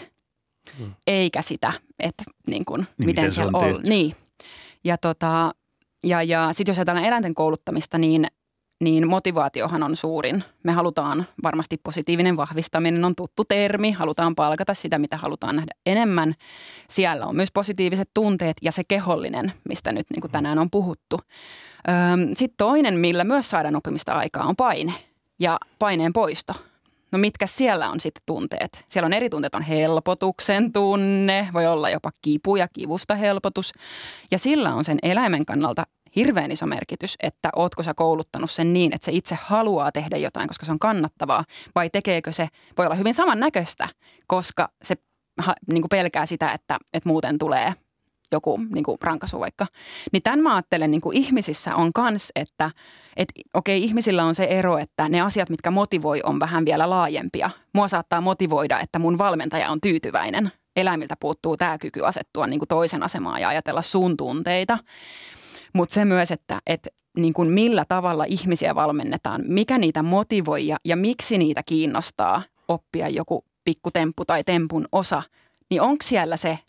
[0.77, 0.93] hmm.
[1.07, 3.75] eikä sitä, että niin kuin, niin miten, miten siellä on.
[3.75, 3.81] on.
[3.83, 4.15] Niin.
[4.83, 5.51] Ja, tota,
[6.03, 8.27] ja, ja sitten jos ajatellaan eläinten kouluttamista, niin
[8.79, 10.43] niin motivaatiohan on suurin.
[10.63, 16.35] Me halutaan, varmasti positiivinen vahvistaminen on tuttu termi, halutaan palkata sitä, mitä halutaan nähdä enemmän.
[16.89, 21.19] Siellä on myös positiiviset tunteet ja se kehollinen, mistä nyt niin kuin tänään on puhuttu.
[22.33, 24.93] Sitten toinen, millä myös saadaan oppimista aikaa, on paine
[25.39, 26.53] ja paineen poisto.
[27.11, 28.85] No mitkä siellä on sitten tunteet?
[28.87, 33.71] Siellä on eri tunteet, on helpotuksen tunne, voi olla jopa kipu ja kivusta helpotus.
[34.31, 35.83] Ja sillä on sen eläimen kannalta
[36.15, 40.47] hirveän iso merkitys, että ootko sä kouluttanut sen niin, että se itse haluaa tehdä jotain,
[40.47, 41.45] koska se on kannattavaa,
[41.75, 43.87] vai tekeekö se, voi olla hyvin samannäköistä,
[44.27, 44.95] koska se
[45.71, 47.73] niin kuin pelkää sitä, että, että muuten tulee
[48.31, 49.65] joku niin kuin rankasu vaikka.
[50.11, 52.71] Niin tämän mä ajattelen niin kuin ihmisissä on kans, että
[53.17, 57.49] et, okei ihmisillä on se ero, että ne asiat, mitkä motivoi, on vähän vielä laajempia.
[57.73, 60.51] Mua saattaa motivoida, että mun valmentaja on tyytyväinen.
[60.75, 64.77] Eläimiltä puuttuu tämä kyky asettua niin kuin toisen asemaan ja ajatella sun tunteita.
[65.73, 70.77] Mutta se myös, että, että niin kuin millä tavalla ihmisiä valmennetaan, mikä niitä motivoi ja,
[70.85, 75.23] ja miksi niitä kiinnostaa oppia joku pikkutemppu tai tempun osa,
[75.69, 76.59] niin onko siellä se,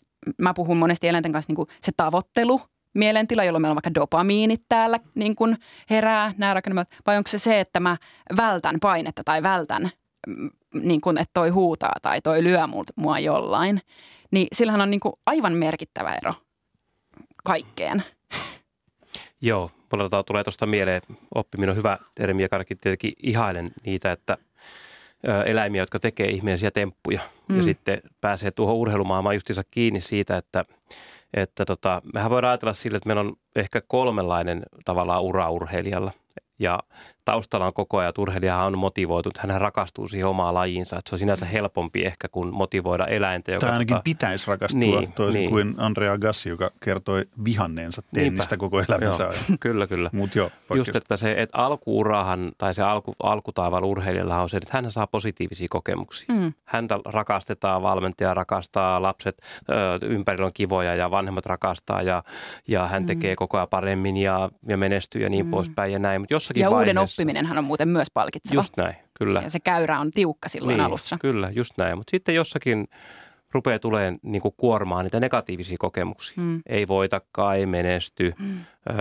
[0.41, 2.61] mä puhun monesti eläinten kanssa niin kuin se tavoittelu,
[2.93, 5.57] mielentila, jolloin meillä on vaikka dopamiinit täällä niin kuin
[5.89, 7.97] herää, nämä rakennelmat, vai onko se se, että mä
[8.37, 9.89] vältän painetta tai vältän,
[10.27, 12.59] mm, niin kuin, että toi huutaa tai toi lyö
[12.95, 13.81] mua jollain,
[14.31, 16.33] niin sillähän on niin kuin aivan merkittävä ero
[17.43, 18.03] kaikkeen.
[19.41, 21.01] Joo, mulla tulee tuosta mieleen,
[21.35, 24.37] oppiminen on hyvä termi ja tietenkin ihailen niitä, että
[25.45, 27.57] eläimiä, jotka tekee ihmeellisiä temppuja mm.
[27.57, 30.65] ja sitten pääsee tuohon urheilumaailmaan justiinsa kiinni siitä, että,
[31.33, 36.11] että tota, mehän voidaan ajatella sille, että meillä on ehkä kolmenlainen tavallaan ura urheilijalla
[36.61, 36.79] ja
[37.25, 40.97] taustalla on koko ajan, että on motivoitunut, hän rakastuu siihen omaan lajiinsa.
[40.97, 43.51] Että se on sinänsä helpompi ehkä kuin motivoida eläintä.
[43.51, 44.03] Joka tai ainakin tota...
[44.03, 45.49] pitäisi rakastua, niin, toisin niin.
[45.49, 48.57] kuin Andrea Gassi, joka kertoi vihanneensa tennistä Niinpä.
[48.57, 49.43] koko elämänsä ajan.
[49.59, 50.09] Kyllä, kyllä.
[50.13, 54.69] Mut jo, Just, että se että alkuurahan tai se alku, alkutaivaalla urheilijalla on se, että
[54.73, 56.35] hän saa positiivisia kokemuksia.
[56.35, 56.53] Mm.
[56.65, 59.37] Häntä rakastetaan, valmentaja rakastaa, lapset
[59.69, 62.23] ö, ympärillä on kivoja ja vanhemmat rakastaa ja,
[62.67, 63.07] ja hän mm.
[63.07, 65.51] tekee koko ajan paremmin ja, ja menestyy ja niin mm.
[65.51, 66.21] poispäin ja näin.
[66.21, 68.59] Mutta jossakin ja vaiheessa, uuden oppiminenhan on muuten myös palkitseva.
[68.59, 69.41] Just näin, kyllä.
[69.41, 71.17] Se, se käyrä on tiukka silloin niin, alussa.
[71.21, 71.97] Kyllä, just näin.
[71.97, 72.87] Mutta sitten jossakin
[73.53, 76.43] rupeaa tulemaan niin kuin kuormaa niitä negatiivisia kokemuksia.
[76.43, 76.61] Mm.
[76.65, 78.33] Ei voitakaan, ei menesty.
[78.39, 78.57] Mm.
[78.89, 78.95] Öö,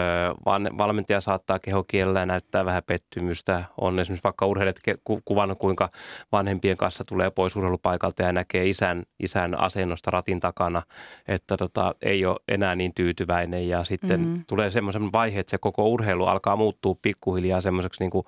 [0.45, 3.65] van, valmentaja saattaa kehokielellä näyttää vähän pettymystä.
[3.77, 5.89] On esimerkiksi vaikka urheilijat ku, kuvannut, kuinka
[6.33, 10.83] vanhempien kanssa tulee pois urheilupaikalta ja näkee isän, isän asennosta ratin takana,
[11.29, 13.69] että tota, ei ole enää niin tyytyväinen.
[13.69, 14.45] Ja sitten mm.
[14.47, 18.27] tulee semmoisen vaihe, että se koko urheilu alkaa muuttua pikkuhiljaa semmoiseksi niin kuin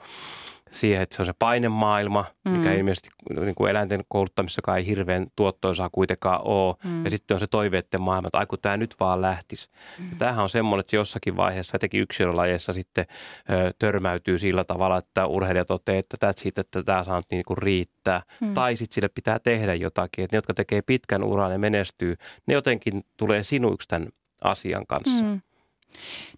[0.73, 2.77] siihen, että se on se painemaailma, mikä mm.
[2.77, 3.09] ilmeisesti
[3.41, 6.75] niin kuin eläinten kouluttamisessakaan ei hirveän tuottoisaa kuitenkaan ole.
[6.85, 7.05] Mm.
[7.05, 9.69] Ja sitten on se toiveiden maailma, että aiku tämä nyt vaan lähtisi.
[9.99, 10.11] Mm.
[10.11, 13.07] Ja tämähän on semmoinen, että jossakin vaiheessa, etenkin yksilölajeissa sitten
[13.51, 17.45] ö, törmäytyy sillä tavalla, että urheilijat toteavat, että tämä siitä, että tämä saa nyt niin
[17.47, 18.23] kuin riittää.
[18.41, 18.55] Mm.
[18.55, 20.25] Tai sitten sille pitää tehdä jotakin.
[20.25, 24.09] Että ne, jotka tekee pitkän uran ja menestyy, ne jotenkin tulee sinuiksi tämän
[24.45, 25.25] asian kanssa.
[25.25, 25.41] Mm.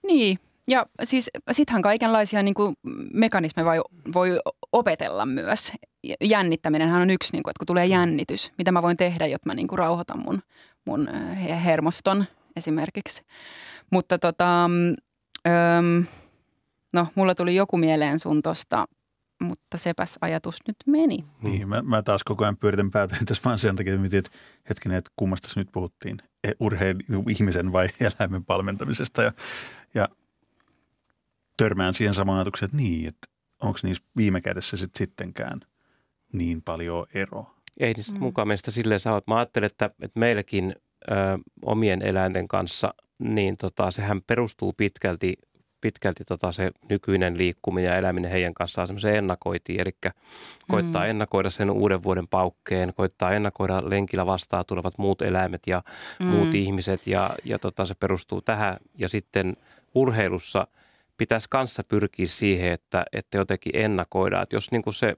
[0.02, 2.74] Niin, ja siis sittenhän kaikenlaisia niin kuin
[3.12, 3.80] mekanismeja voi,
[4.14, 4.40] voi
[4.72, 5.72] opetella myös.
[6.20, 9.54] Jännittäminenhän on yksi, niin kuin, että kun tulee jännitys, mitä mä voin tehdä, jotta mä
[9.54, 10.42] niin kuin rauhoitan mun,
[10.84, 12.24] mun äh, hermoston
[12.56, 13.22] esimerkiksi.
[13.90, 16.04] Mutta tota, öm,
[16.92, 18.84] no, mulla tuli joku mieleen sun tosta,
[19.42, 21.24] mutta sepäs ajatus nyt meni.
[21.42, 24.30] Niin, mä, mä taas koko ajan pyöritän päätä tässä vaan sen takia, että
[24.68, 26.96] hetkinen, että kummasta nyt puhuttiin, e, urheil,
[27.28, 29.22] ihmisen vai eläimen palmentamisesta.
[29.22, 29.32] Ja,
[29.94, 30.08] ja
[31.56, 33.26] törmään siihen samaan ajatukseen, että niin, että
[33.62, 35.60] onko niissä viime kädessä sit sittenkään
[36.32, 37.54] niin paljon eroa.
[37.80, 38.22] Ei niistä mm.
[38.22, 39.22] mukaan meistä silleen saa.
[39.26, 40.74] Mä ajattelen, että, että meilläkin
[41.10, 41.14] ö,
[41.62, 45.34] omien eläinten kanssa, niin tota, sehän perustuu pitkälti,
[45.80, 49.80] pitkälti tota se nykyinen liikkuminen ja eläminen heidän kanssaan semmoiseen ennakoitiin.
[49.80, 49.96] Eli
[50.68, 51.10] koittaa mm.
[51.10, 55.82] ennakoida sen uuden vuoden paukkeen, koittaa ennakoida lenkillä vastaan tulevat muut eläimet ja
[56.20, 56.26] mm.
[56.26, 58.76] muut ihmiset ja, ja tota, se perustuu tähän.
[58.98, 59.56] Ja sitten
[59.94, 60.66] urheilussa–
[61.16, 65.16] pitäisi kanssa pyrkiä siihen, että, että jotenkin ennakoidaan, että jos niin kuin se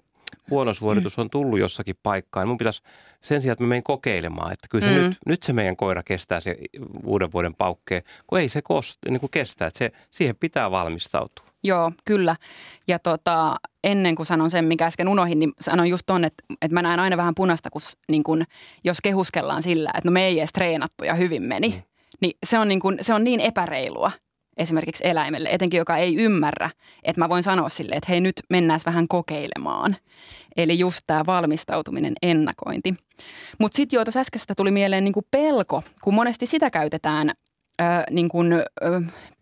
[0.50, 2.82] huono suoritus on tullut jossakin paikkaan, niin mun pitäisi
[3.22, 5.04] sen sijaan, että mä menen kokeilemaan, että kyllä se mm.
[5.04, 6.56] nyt, nyt se meidän koira kestää se
[7.04, 11.46] uuden vuoden paukkeen, kun ei se kost, niin kuin kestää, että se, siihen pitää valmistautua.
[11.64, 12.36] Joo, kyllä.
[12.88, 16.74] Ja tota, ennen kuin sanon sen, mikä äsken unohin, niin sanon just ton, että, että
[16.74, 18.44] mä näen aina vähän punasta, kun, niin kun,
[18.84, 21.68] jos kehuskellaan sillä, että no me ei edes treenattu ja hyvin meni.
[21.68, 21.82] Mm.
[22.20, 24.10] Niin se on, niin kun, se on niin epäreilua
[24.56, 26.70] esimerkiksi eläimelle, etenkin joka ei ymmärrä,
[27.02, 29.96] että mä voin sanoa sille, että hei nyt mennään vähän kokeilemaan.
[30.56, 32.94] Eli just tämä valmistautuminen, ennakointi.
[33.58, 37.30] Mutta sitten jo tuossa äskeistä tuli mieleen niinku pelko, kun monesti sitä käytetään
[37.80, 38.62] ö, niin kuin, ö,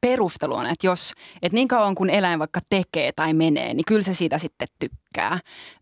[0.01, 4.15] perusteluna, että jos, että niin kauan kun eläin vaikka tekee tai menee, niin kyllä se
[4.15, 5.39] siitä sitten tykkää.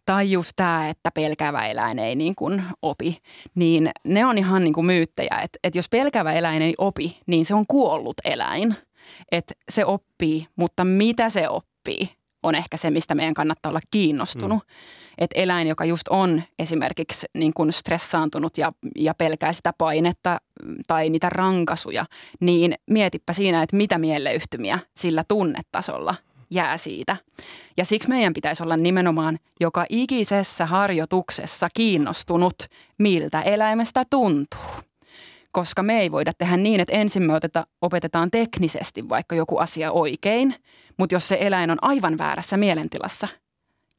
[0.06, 3.18] Tai just tämä, että pelkävä eläin ei niin kuin opi,
[3.54, 7.44] niin ne on ihan niin kuin myyttejä, että, että jos pelkävä eläin ei opi, niin
[7.44, 8.76] se on kuollut eläin–
[9.32, 12.08] että se oppii, mutta mitä se oppii
[12.42, 14.58] on ehkä se, mistä meidän kannattaa olla kiinnostunut.
[14.58, 14.74] Mm.
[15.18, 20.38] Että eläin, joka just on esimerkiksi niin kuin stressaantunut ja, ja pelkää sitä painetta
[20.86, 22.04] tai niitä rankasuja,
[22.40, 26.14] niin mietipä siinä, että mitä mieleyhtymiä sillä tunnetasolla
[26.50, 27.16] jää siitä.
[27.76, 32.54] Ja siksi meidän pitäisi olla nimenomaan joka ikisessä harjoituksessa kiinnostunut,
[32.98, 34.60] miltä eläimestä tuntuu
[35.52, 39.92] koska me ei voida tehdä niin, että ensin me oteta, opetetaan teknisesti vaikka joku asia
[39.92, 40.54] oikein,
[40.98, 43.28] mutta jos se eläin on aivan väärässä mielentilassa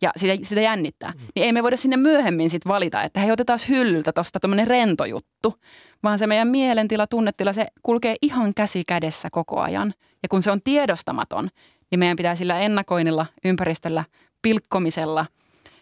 [0.02, 1.20] ja sitä, sitä jännittää, mm.
[1.36, 5.06] niin ei me voida sinne myöhemmin sitten valita, että hei otetaan hyllyltä tuosta tämmöinen rento
[5.06, 5.56] juttu,
[6.04, 9.94] vaan se meidän mielentila, tunnetila, se kulkee ihan käsi kädessä koko ajan.
[10.24, 11.50] Ja kun se on tiedostamaton,
[11.92, 14.04] niin meidän pitää sillä ennakoinnilla, ympäristöllä,
[14.42, 15.26] pilkkomisella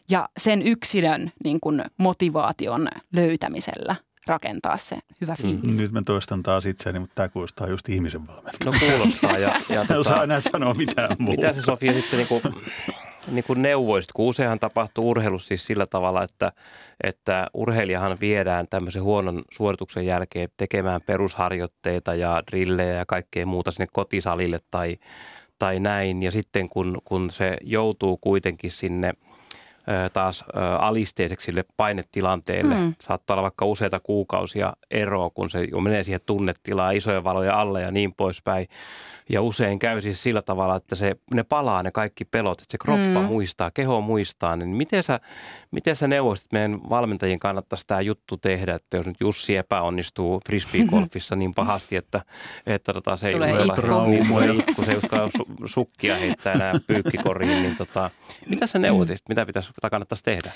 [0.10, 3.96] ja sen yksilön niin kuin motivaation löytämisellä–
[4.28, 5.42] rakentaa se hyvä mm.
[5.42, 5.80] fiilis.
[5.80, 8.66] Nyt mä toistan taas itseäni, mutta tämä kuulostaa just ihmisen valmentamista.
[8.66, 9.38] No kuulostaa.
[9.38, 11.42] Ja, ja tota, osaa enää sanoa mitään muuta.
[11.42, 12.42] Mitä se Sofia sitten niin kuin,
[13.32, 16.52] niin kuin neuvoisit, kun useinhan tapahtuu urheilussa siis sillä tavalla, että,
[17.04, 23.88] että urheilijahan viedään tämmöisen huonon suorituksen jälkeen tekemään perusharjoitteita ja drillejä ja kaikkea muuta sinne
[23.94, 24.98] kotisalille tai,
[25.60, 26.24] tai näin.
[26.24, 29.14] Ja sitten kun, kun se joutuu kuitenkin sinne–
[30.14, 30.46] taas
[30.80, 32.76] alisteiseksi sille painetilanteelle.
[32.76, 32.94] Mm.
[33.02, 37.82] Saattaa olla vaikka useita kuukausia eroa, kun se jo menee siihen tunnetilaan, isoja valoja alle
[37.82, 38.68] ja niin poispäin.
[39.30, 42.78] Ja usein käy siis sillä tavalla, että se, ne palaa ne kaikki pelot, että se
[42.78, 43.26] kroppa mm.
[43.26, 44.56] muistaa, keho muistaa.
[44.56, 45.20] Niin miten sä,
[45.72, 51.36] miten sä neuvosit meidän valmentajien kannattaisi tämä juttu tehdä, että jos nyt Jussi epäonnistuu frisbee-golfissa
[51.36, 52.22] niin pahasti, että,
[52.66, 57.62] että tota, se ei uskalla, niin, itku, se ei uskalla su, sukkia heittää enää pyykkikoriin,
[57.64, 58.10] niin tota,
[58.50, 60.52] mitä sä neuvotit, mitä pitäisi kannattaisi tehdä?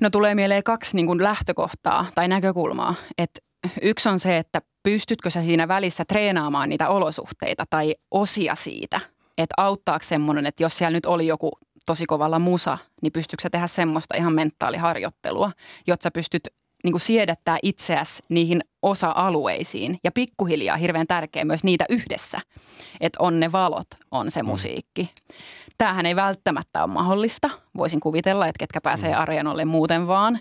[0.00, 2.94] No tulee mieleen kaksi niin kuin lähtökohtaa tai näkökulmaa.
[3.18, 3.40] että
[3.82, 9.00] yksi on se, että pystytkö sä siinä välissä treenaamaan niitä olosuhteita tai osia siitä,
[9.38, 11.50] että auttaako semmoinen, että jos siellä nyt oli joku
[11.86, 15.52] tosi kovalla musa, niin pystytkö sä tehdä semmoista ihan mentaaliharjoittelua,
[15.86, 16.48] jotta sä pystyt
[16.84, 19.98] niin kuin siedättää itseäsi niihin osa-alueisiin.
[20.04, 22.38] Ja pikkuhiljaa hirveän tärkeä myös niitä yhdessä,
[23.00, 24.46] että on ne valot, on se mm.
[24.46, 25.10] musiikki.
[25.78, 27.50] Tämähän ei välttämättä ole mahdollista.
[27.76, 29.20] Voisin kuvitella, että ketkä pääsee mm.
[29.20, 30.38] areenalle muuten vaan.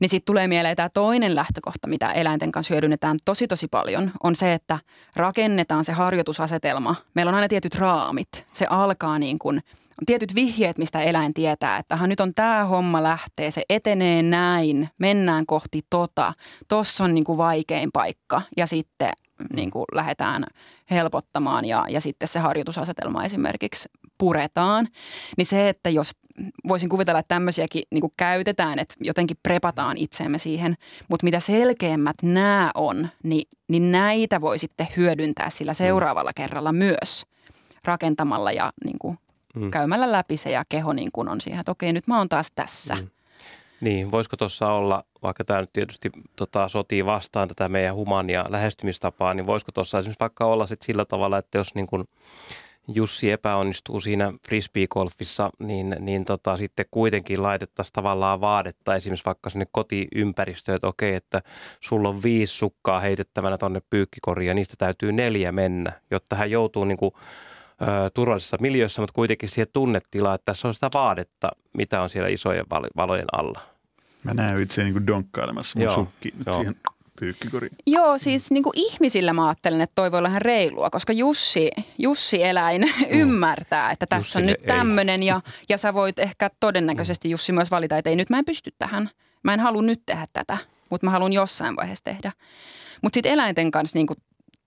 [0.00, 4.36] Niin sitten tulee mieleen tämä toinen lähtökohta, mitä eläinten kanssa hyödynnetään tosi tosi paljon, on
[4.36, 4.78] se, että
[5.16, 6.94] rakennetaan se harjoitusasetelma.
[7.14, 8.46] Meillä on aina tietyt raamit.
[8.52, 9.62] Se alkaa niin kuin–
[10.06, 15.46] tietyt vihjeet, mistä eläin tietää, että nyt on tämä homma lähtee, se etenee näin, mennään
[15.46, 16.32] kohti tota,
[16.68, 19.12] tossa on niin kuin vaikein paikka ja sitten
[19.56, 20.44] niin kuin lähdetään
[20.90, 23.88] helpottamaan ja, ja sitten se harjoitusasetelma esimerkiksi
[24.18, 24.88] puretaan,
[25.36, 26.10] niin se, että jos
[26.68, 30.74] voisin kuvitella, että tämmöisiäkin niin kuin käytetään, että jotenkin prepataan itseemme siihen,
[31.08, 37.24] mutta mitä selkeämmät nämä on, niin, niin näitä voi sitten hyödyntää sillä seuraavalla kerralla myös
[37.84, 39.18] rakentamalla ja niin kuin
[39.56, 39.70] mm.
[39.70, 42.52] käymällä läpi se ja keho niin kuin on siihen, että okei nyt mä oon taas
[42.54, 42.94] tässä.
[42.94, 43.08] Mm.
[43.80, 49.34] Niin, voisiko tuossa olla, vaikka tämä nyt tietysti tota, sotii vastaan tätä meidän humania lähestymistapaa,
[49.34, 52.04] niin voisiko tuossa esimerkiksi vaikka olla sit sillä tavalla, että jos niin kuin
[52.88, 59.66] Jussi epäonnistuu siinä frisbeegolfissa, niin, niin tota, sitten kuitenkin laitettaisiin tavallaan vaadetta esimerkiksi vaikka sinne
[59.72, 61.42] kotiympäristöön, että okei, että
[61.80, 66.84] sulla on viisi sukkaa heitettävänä tuonne pyykkikoriin ja niistä täytyy neljä mennä, jotta hän joutuu
[66.84, 67.14] niin kuin,
[68.14, 72.66] turvallisessa miljöissä, mutta kuitenkin siihen tunnetilaan, että tässä on sitä vaadetta, mitä on siellä isojen
[72.96, 73.60] valojen alla.
[74.24, 76.76] Mä näen itse niin kuin donkkailemassa mun sukkiin nyt siihen
[77.20, 77.72] pyykkikoriin.
[77.86, 81.70] Joo, siis niin kuin ihmisillä mä ajattelen, että toi voi olla ihan reilua, koska Jussi,
[81.98, 83.06] Jussi eläin mm.
[83.10, 87.70] ymmärtää, että tässä Jussille on nyt tämmöinen ja, ja sä voit ehkä todennäköisesti Jussi myös
[87.70, 89.10] valita, että ei nyt mä en pysty tähän.
[89.42, 90.58] Mä en halua nyt tehdä tätä,
[90.90, 92.32] mutta mä haluan jossain vaiheessa tehdä.
[93.02, 94.16] Mutta sitten eläinten kanssa niin kuin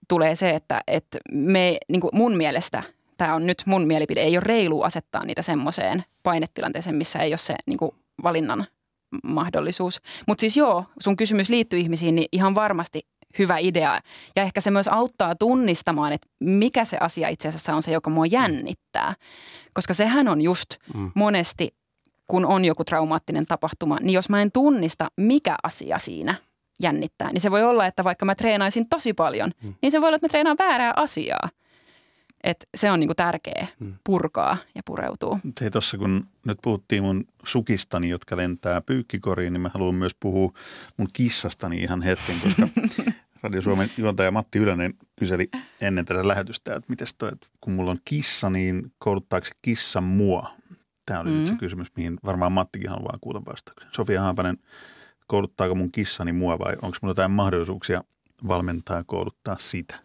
[0.07, 2.83] tulee se, että, että me, niin kuin mun mielestä,
[3.17, 7.37] tämä on nyt mun mielipide, ei ole reilu asettaa niitä semmoiseen painetilanteeseen, missä ei ole
[7.37, 7.91] se niin kuin
[8.23, 8.65] valinnan
[9.23, 10.01] mahdollisuus.
[10.27, 12.99] Mutta siis joo, sun kysymys liittyy ihmisiin, niin ihan varmasti
[13.39, 13.99] hyvä idea.
[14.35, 18.09] Ja ehkä se myös auttaa tunnistamaan, että mikä se asia itse asiassa on se, joka
[18.09, 19.13] mua jännittää.
[19.73, 21.11] Koska sehän on just mm.
[21.15, 21.67] monesti,
[22.27, 26.35] kun on joku traumaattinen tapahtuma, niin jos mä en tunnista, mikä asia siinä
[26.79, 29.73] jännittää, niin se voi olla, että vaikka mä treenaisin tosi paljon, mm.
[29.81, 31.49] niin se voi olla, että mä treenaan väärää asiaa.
[32.43, 33.93] Et se on niinku tärkeä hmm.
[34.03, 35.39] purkaa ja pureutuu.
[35.61, 40.51] Hei tuossa kun nyt puhuttiin mun sukistani, jotka lentää pyykkikoriin, niin mä haluan myös puhua
[40.97, 42.67] mun kissastani ihan hetken, koska
[43.43, 45.49] Radio Suomen juontaja Matti Ylönen kyseli
[45.81, 50.01] ennen tätä lähetystä, että miten toi, että kun mulla on kissa, niin kouluttaako se kissa
[50.01, 50.49] mua?
[51.05, 51.35] Tämä oli mm.
[51.35, 51.57] nyt se mm.
[51.57, 53.89] kysymys, mihin varmaan Mattikin haluaa kuulla vastauksen.
[53.91, 54.57] Sofia Haapanen,
[55.27, 58.03] kouluttaako mun kissani mua vai onko mulla jotain mahdollisuuksia
[58.47, 59.95] valmentaa ja kouluttaa sitä?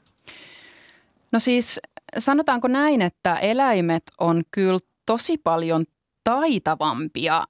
[1.32, 1.80] No siis
[2.18, 5.84] sanotaanko näin, että eläimet on kyllä tosi paljon
[6.24, 7.44] taitavampia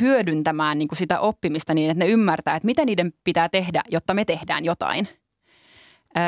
[0.00, 4.14] hyödyntämään niin kuin sitä oppimista niin, että ne ymmärtää, että mitä niiden pitää tehdä, jotta
[4.14, 5.08] me tehdään jotain.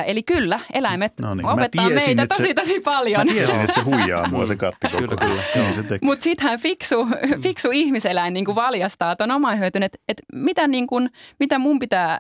[0.07, 3.27] Eli kyllä, eläimet no niin, opettaa tiesin, meitä tosi tosi paljon.
[3.27, 5.99] Mä tiesin, että se huijaa mua se katti koko Kyllä, kyllä.
[6.03, 7.09] Mutta sittenhän fiksu,
[7.43, 11.79] fiksu ihmiseläin niin kuin valjastaa tuon oman hyötyn, että, että mitä, niin kuin, mitä mun
[11.79, 12.19] pitää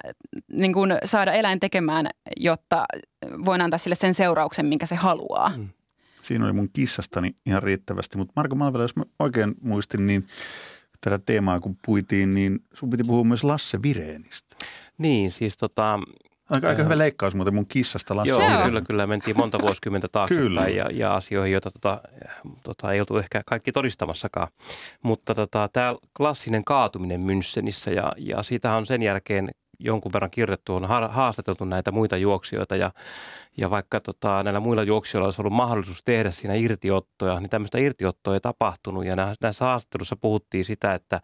[0.52, 2.84] niin kuin saada eläin tekemään, jotta
[3.44, 5.52] voin antaa sille sen seurauksen, minkä se haluaa.
[5.56, 5.68] Mm.
[6.22, 10.26] Siinä oli mun kissastani ihan riittävästi, mutta Marko Malvela, jos mä oikein muistin, niin
[11.00, 14.56] tätä teemaa kun puitiin, niin sun piti puhua myös Lasse Vireenistä.
[14.98, 15.98] Niin, siis tota,
[16.50, 18.28] Aika, aika hyvä leikkaus muuten mun kissasta Lasse.
[18.28, 18.64] Joo, Joo.
[18.64, 19.06] kyllä, kyllä.
[19.06, 22.00] Mentiin monta vuosikymmentä taaksepäin ja, ja asioihin, joita tota,
[22.62, 24.48] tota, ei oltu ehkä kaikki todistamassakaan.
[25.02, 29.50] Mutta tota, tämä klassinen kaatuminen Münchenissä ja, ja siitä on sen jälkeen
[29.80, 32.92] jonkun verran kirjoitettu, on haastateltu näitä muita juoksijoita ja,
[33.56, 38.34] ja vaikka tota, näillä muilla juoksijoilla olisi ollut mahdollisuus tehdä siinä irtiottoja, niin tämmöistä irtiottoa
[38.34, 41.20] ei tapahtunut ja näissä haastattelussa puhuttiin sitä, että,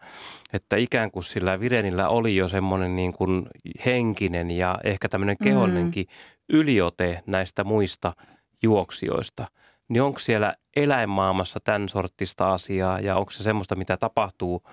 [0.53, 3.47] että ikään kuin sillä Virenillä oli jo semmoinen niin kuin
[3.85, 6.59] henkinen ja ehkä tämmöinen kehollinenkin mm.
[6.59, 8.13] yliote näistä muista
[8.63, 9.47] juoksijoista–
[9.89, 14.63] niin onko siellä eläinmaailmassa tämän sortista asiaa ja onko se semmoista, mitä tapahtuu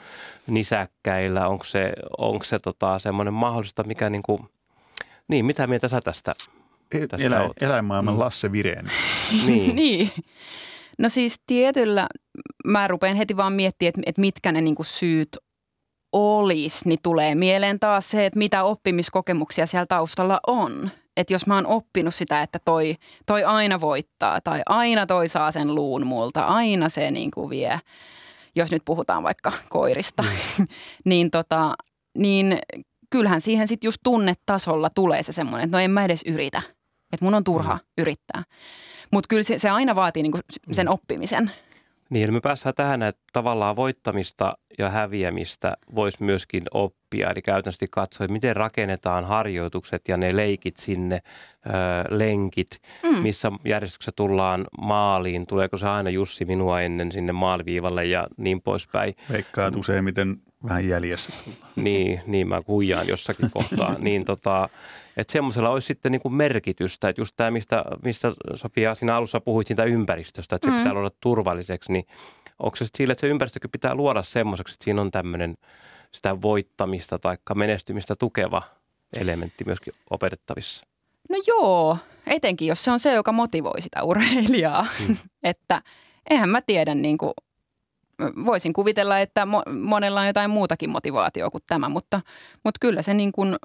[0.47, 1.49] nisäkkäillä?
[1.49, 4.39] Onko se, onko se tota, semmoinen mahdollista, mikä niin kuin,
[5.29, 6.35] niin mitä mieltä sä tästä,
[6.93, 8.21] e- tästä Elä, Eläinmaailman mm.
[8.21, 8.91] Lasse Vireen.
[9.47, 9.77] niin.
[9.81, 10.11] niin.
[10.99, 12.09] No siis tietyllä,
[12.67, 15.37] mä rupean heti vaan miettimään, että, että mitkä ne niin kuin syyt
[16.13, 21.55] olisi, niin tulee mieleen taas se, että mitä oppimiskokemuksia siellä taustalla on että jos mä
[21.55, 22.97] oon oppinut sitä, että toi,
[23.27, 27.81] toi aina voittaa tai aina toi saa sen luun multa, aina se niin kuin vie,
[28.55, 30.67] jos nyt puhutaan vaikka koirista, mm.
[31.11, 31.75] niin, tota,
[32.19, 32.59] niin
[33.11, 36.63] kyllähän siihen sitten just tunnetasolla tulee se semmoinen, että no en mä edes yritä,
[37.13, 37.81] että mun on turha mm.
[37.99, 38.43] yrittää.
[39.13, 40.39] Mutta kyllä se, se aina vaatii niinku
[40.73, 40.93] sen mm.
[40.93, 41.51] oppimisen.
[42.11, 47.04] Niin, me päästään tähän, että tavallaan voittamista ja häviämistä voisi myöskin oppia.
[47.21, 51.23] Eli käytännössä katsoa, miten rakennetaan harjoitukset ja ne leikit sinne,
[51.67, 51.71] ö,
[52.11, 53.23] lenkit, mm.
[53.23, 55.47] missä järjestyksessä tullaan maaliin.
[55.47, 59.15] Tuleeko se aina Jussi minua ennen sinne maaliviivalle ja niin poispäin.
[59.33, 60.37] Veikkaat useimmiten
[60.69, 61.33] vähän jäljessä.
[61.77, 63.95] niin, niin mä kujaan jossakin kohtaa.
[63.99, 64.69] niin tota,
[65.17, 69.41] että semmoisella olisi sitten niin kuin merkitystä, että just tämä, mistä, mistä Sofia siinä alussa
[69.41, 70.79] puhuit siitä ympäristöstä, että se mm.
[70.79, 72.07] pitää olla turvalliseksi, niin
[72.59, 75.57] onko se sille, että se ympäristökin pitää luoda semmoiseksi, että siinä on tämmöinen
[76.15, 78.63] sitä voittamista tai menestymistä tukeva
[79.21, 80.85] elementti myöskin opetettavissa?
[81.31, 84.87] No joo, etenkin jos se on se, joka motivoi sitä urheilijaa.
[85.09, 85.17] Mm.
[85.43, 85.83] että
[86.31, 87.33] eihän mä tiedä, niin kuin,
[88.45, 92.21] voisin kuvitella, että mo- monella on jotain muutakin motivaatiota kuin tämä, mutta,
[92.65, 93.57] mutta kyllä se niin kuin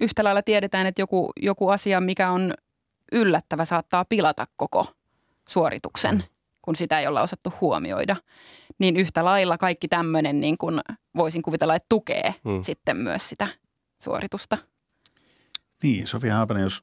[0.00, 2.54] yhtä lailla tiedetään, että joku, joku asia, mikä on
[3.12, 4.86] yllättävä, saattaa pilata koko
[5.48, 6.22] suorituksen, mm.
[6.68, 8.16] Kun sitä ei olla osattu huomioida.
[8.78, 10.80] Niin yhtä lailla kaikki tämmöinen niin kuin
[11.16, 12.62] voisin kuvitella, että tukee mm.
[12.62, 13.48] sitten myös sitä
[14.02, 14.58] suoritusta.
[15.82, 16.82] Niin, Sofia Haapanen, jos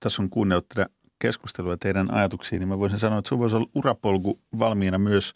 [0.00, 0.86] tässä on kuunnellut tätä
[1.18, 5.34] keskustelua teidän ajatuksiin, niin mä voisin sanoa, että sinulla voisi olla urapolku valmiina myös,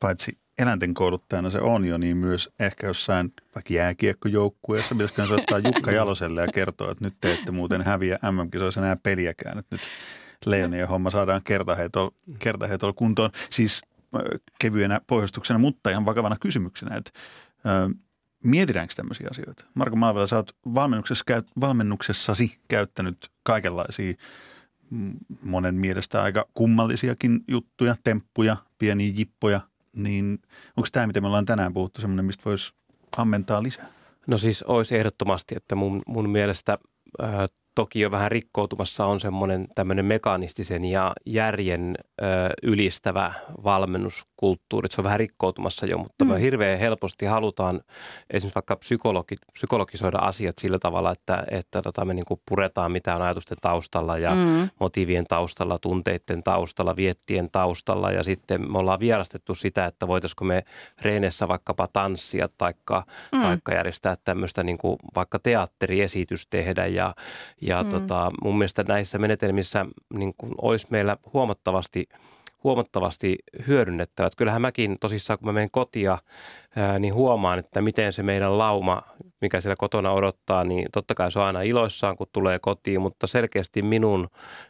[0.00, 5.92] paitsi eläinten kouluttajana se on jo, niin myös ehkä jossain vaikka jääkiekkojoukkueessa, pitäisikö soittaa Jukka
[6.00, 9.82] Jaloselle ja kertoa, että nyt te ette muuten häviä MM-kisoissa enää peliäkään, että nyt
[10.46, 13.30] Leonien homma saadaan kertaheitolla, kertaheitolla kuntoon.
[13.50, 13.82] Siis
[14.58, 17.10] kevyenä pohjustuksena, mutta ihan vakavana kysymyksenä, että
[18.44, 19.64] Mietitäänkö tämmöisiä asioita?
[19.74, 21.24] Marko Malvela, sä oot valmennuksessa,
[21.60, 24.14] valmennuksessasi käyttänyt kaikenlaisia
[25.42, 29.60] monen mielestä aika kummallisiakin juttuja, temppuja, pieniä jippoja,
[29.96, 30.38] niin
[30.76, 32.72] onko tämä, mitä me ollaan tänään puhuttu, semmoinen, mistä voisi
[33.16, 33.86] ammentaa lisää?
[34.26, 36.78] No siis olisi ehdottomasti, että mun, mun mielestä
[37.74, 42.24] toki jo vähän rikkoutumassa on semmoinen tämmöinen mekanistisen ja järjen ö,
[42.62, 43.32] ylistävä
[43.64, 44.88] valmennuskulttuuri.
[44.90, 46.30] Se on vähän rikkoutumassa jo, mutta mm.
[46.30, 47.80] me hirveän helposti halutaan
[48.30, 53.22] esimerkiksi vaikka psykologi, psykologisoida asiat sillä tavalla, että, että tota, me niinku puretaan mitä on
[53.22, 54.68] ajatusten taustalla ja mm.
[54.80, 60.64] motiivien taustalla, tunteiden taustalla, viettien taustalla ja sitten me ollaan vierastettu sitä, että voitaisiko me
[61.02, 63.40] reenessä vaikkapa tanssia taikka, mm.
[63.40, 67.14] taikka järjestää tämmöistä niinku vaikka teatteriesitys tehdä ja
[67.64, 67.90] ja mm.
[67.90, 72.08] tota, mun mielestä näissä menetelmissä niin kuin olisi meillä huomattavasti
[72.64, 74.34] huomattavasti hyödynnettävät.
[74.34, 76.18] Kyllähän mäkin tosissaan, kun mä menen kotia,
[76.76, 79.02] ää, niin huomaan, että miten se meidän lauma,
[79.40, 83.26] mikä siellä kotona odottaa, niin totta kai se on aina iloissaan, kun tulee kotiin, mutta
[83.26, 84.28] selkeästi minun,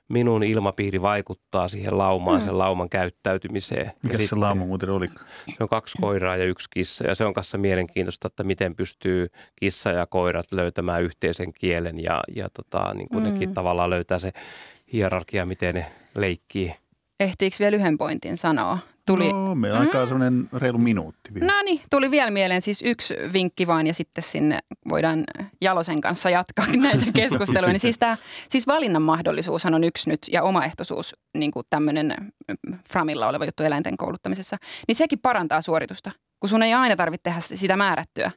[0.09, 2.45] minun ilmapiiri vaikuttaa siihen laumaan, mm.
[2.45, 3.93] sen lauman käyttäytymiseen.
[4.03, 5.09] Mikä se lauma muuten oli?
[5.49, 9.27] Se on kaksi koiraa ja yksi kissa ja se on kanssa mielenkiintoista, että miten pystyy
[9.57, 13.31] kissa ja koirat löytämään yhteisen kielen ja, ja tota, niin kuin mm.
[13.33, 14.33] nekin tavallaan löytää se
[14.93, 16.75] hierarkia, miten ne leikkii.
[17.21, 18.79] Ehtiikö vielä yhden pointin sanoa?
[19.07, 19.33] Tuli...
[19.33, 20.09] No, me aikaa mm.
[20.09, 21.53] semmoinen reilu minuutti vielä.
[21.53, 25.25] No niin, tuli vielä mieleen siis yksi vinkki vaan ja sitten sinne voidaan
[25.61, 27.73] Jalosen kanssa jatkaa näitä keskusteluja.
[27.73, 28.17] niin siis, tämä,
[28.49, 32.15] siis valinnan mahdollisuushan on yksi nyt ja omaehtoisuus, niin kuin tämmöinen
[32.89, 34.57] Framilla oleva juttu eläinten kouluttamisessa,
[34.89, 38.31] niin sekin parantaa suoritusta, kun sun ei aina tarvitse tehdä sitä määrättyä,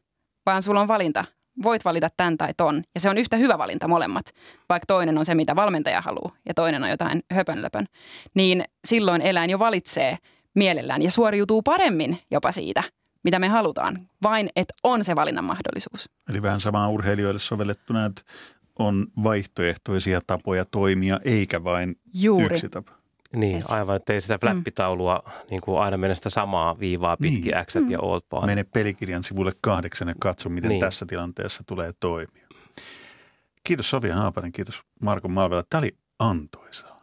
[0.45, 1.25] vaan sulla on valinta
[1.63, 2.83] voit valita tämän tai ton.
[2.95, 4.25] Ja se on yhtä hyvä valinta molemmat,
[4.69, 7.85] vaikka toinen on se, mitä valmentaja haluaa ja toinen on jotain höpönlöpön.
[8.35, 10.17] Niin silloin eläin jo valitsee
[10.57, 12.83] mielellään ja suoriutuu paremmin jopa siitä,
[13.23, 16.09] mitä me halutaan, vain että on se valinnan mahdollisuus.
[16.29, 18.21] Eli vähän samaa urheilijoille sovellettuna, että
[18.79, 22.55] on vaihtoehtoisia tapoja toimia, eikä vain Juuri.
[22.55, 22.91] yksi tapa.
[23.35, 23.71] Niin, yes.
[23.71, 25.31] aivan, että ei sitä flappitaulua mm.
[25.49, 27.65] niin kuin aina mene sitä samaa viivaa pitkin niin.
[27.65, 27.91] X mm.
[27.91, 28.45] ja oot vaan.
[28.45, 30.79] Mene pelikirjan sivulle kahdeksan ja katso, miten niin.
[30.79, 32.47] tässä tilanteessa tulee toimia.
[33.63, 35.63] Kiitos Sofia Haapanen, kiitos Marko Malvela.
[35.69, 36.96] Tämä oli antoisaa.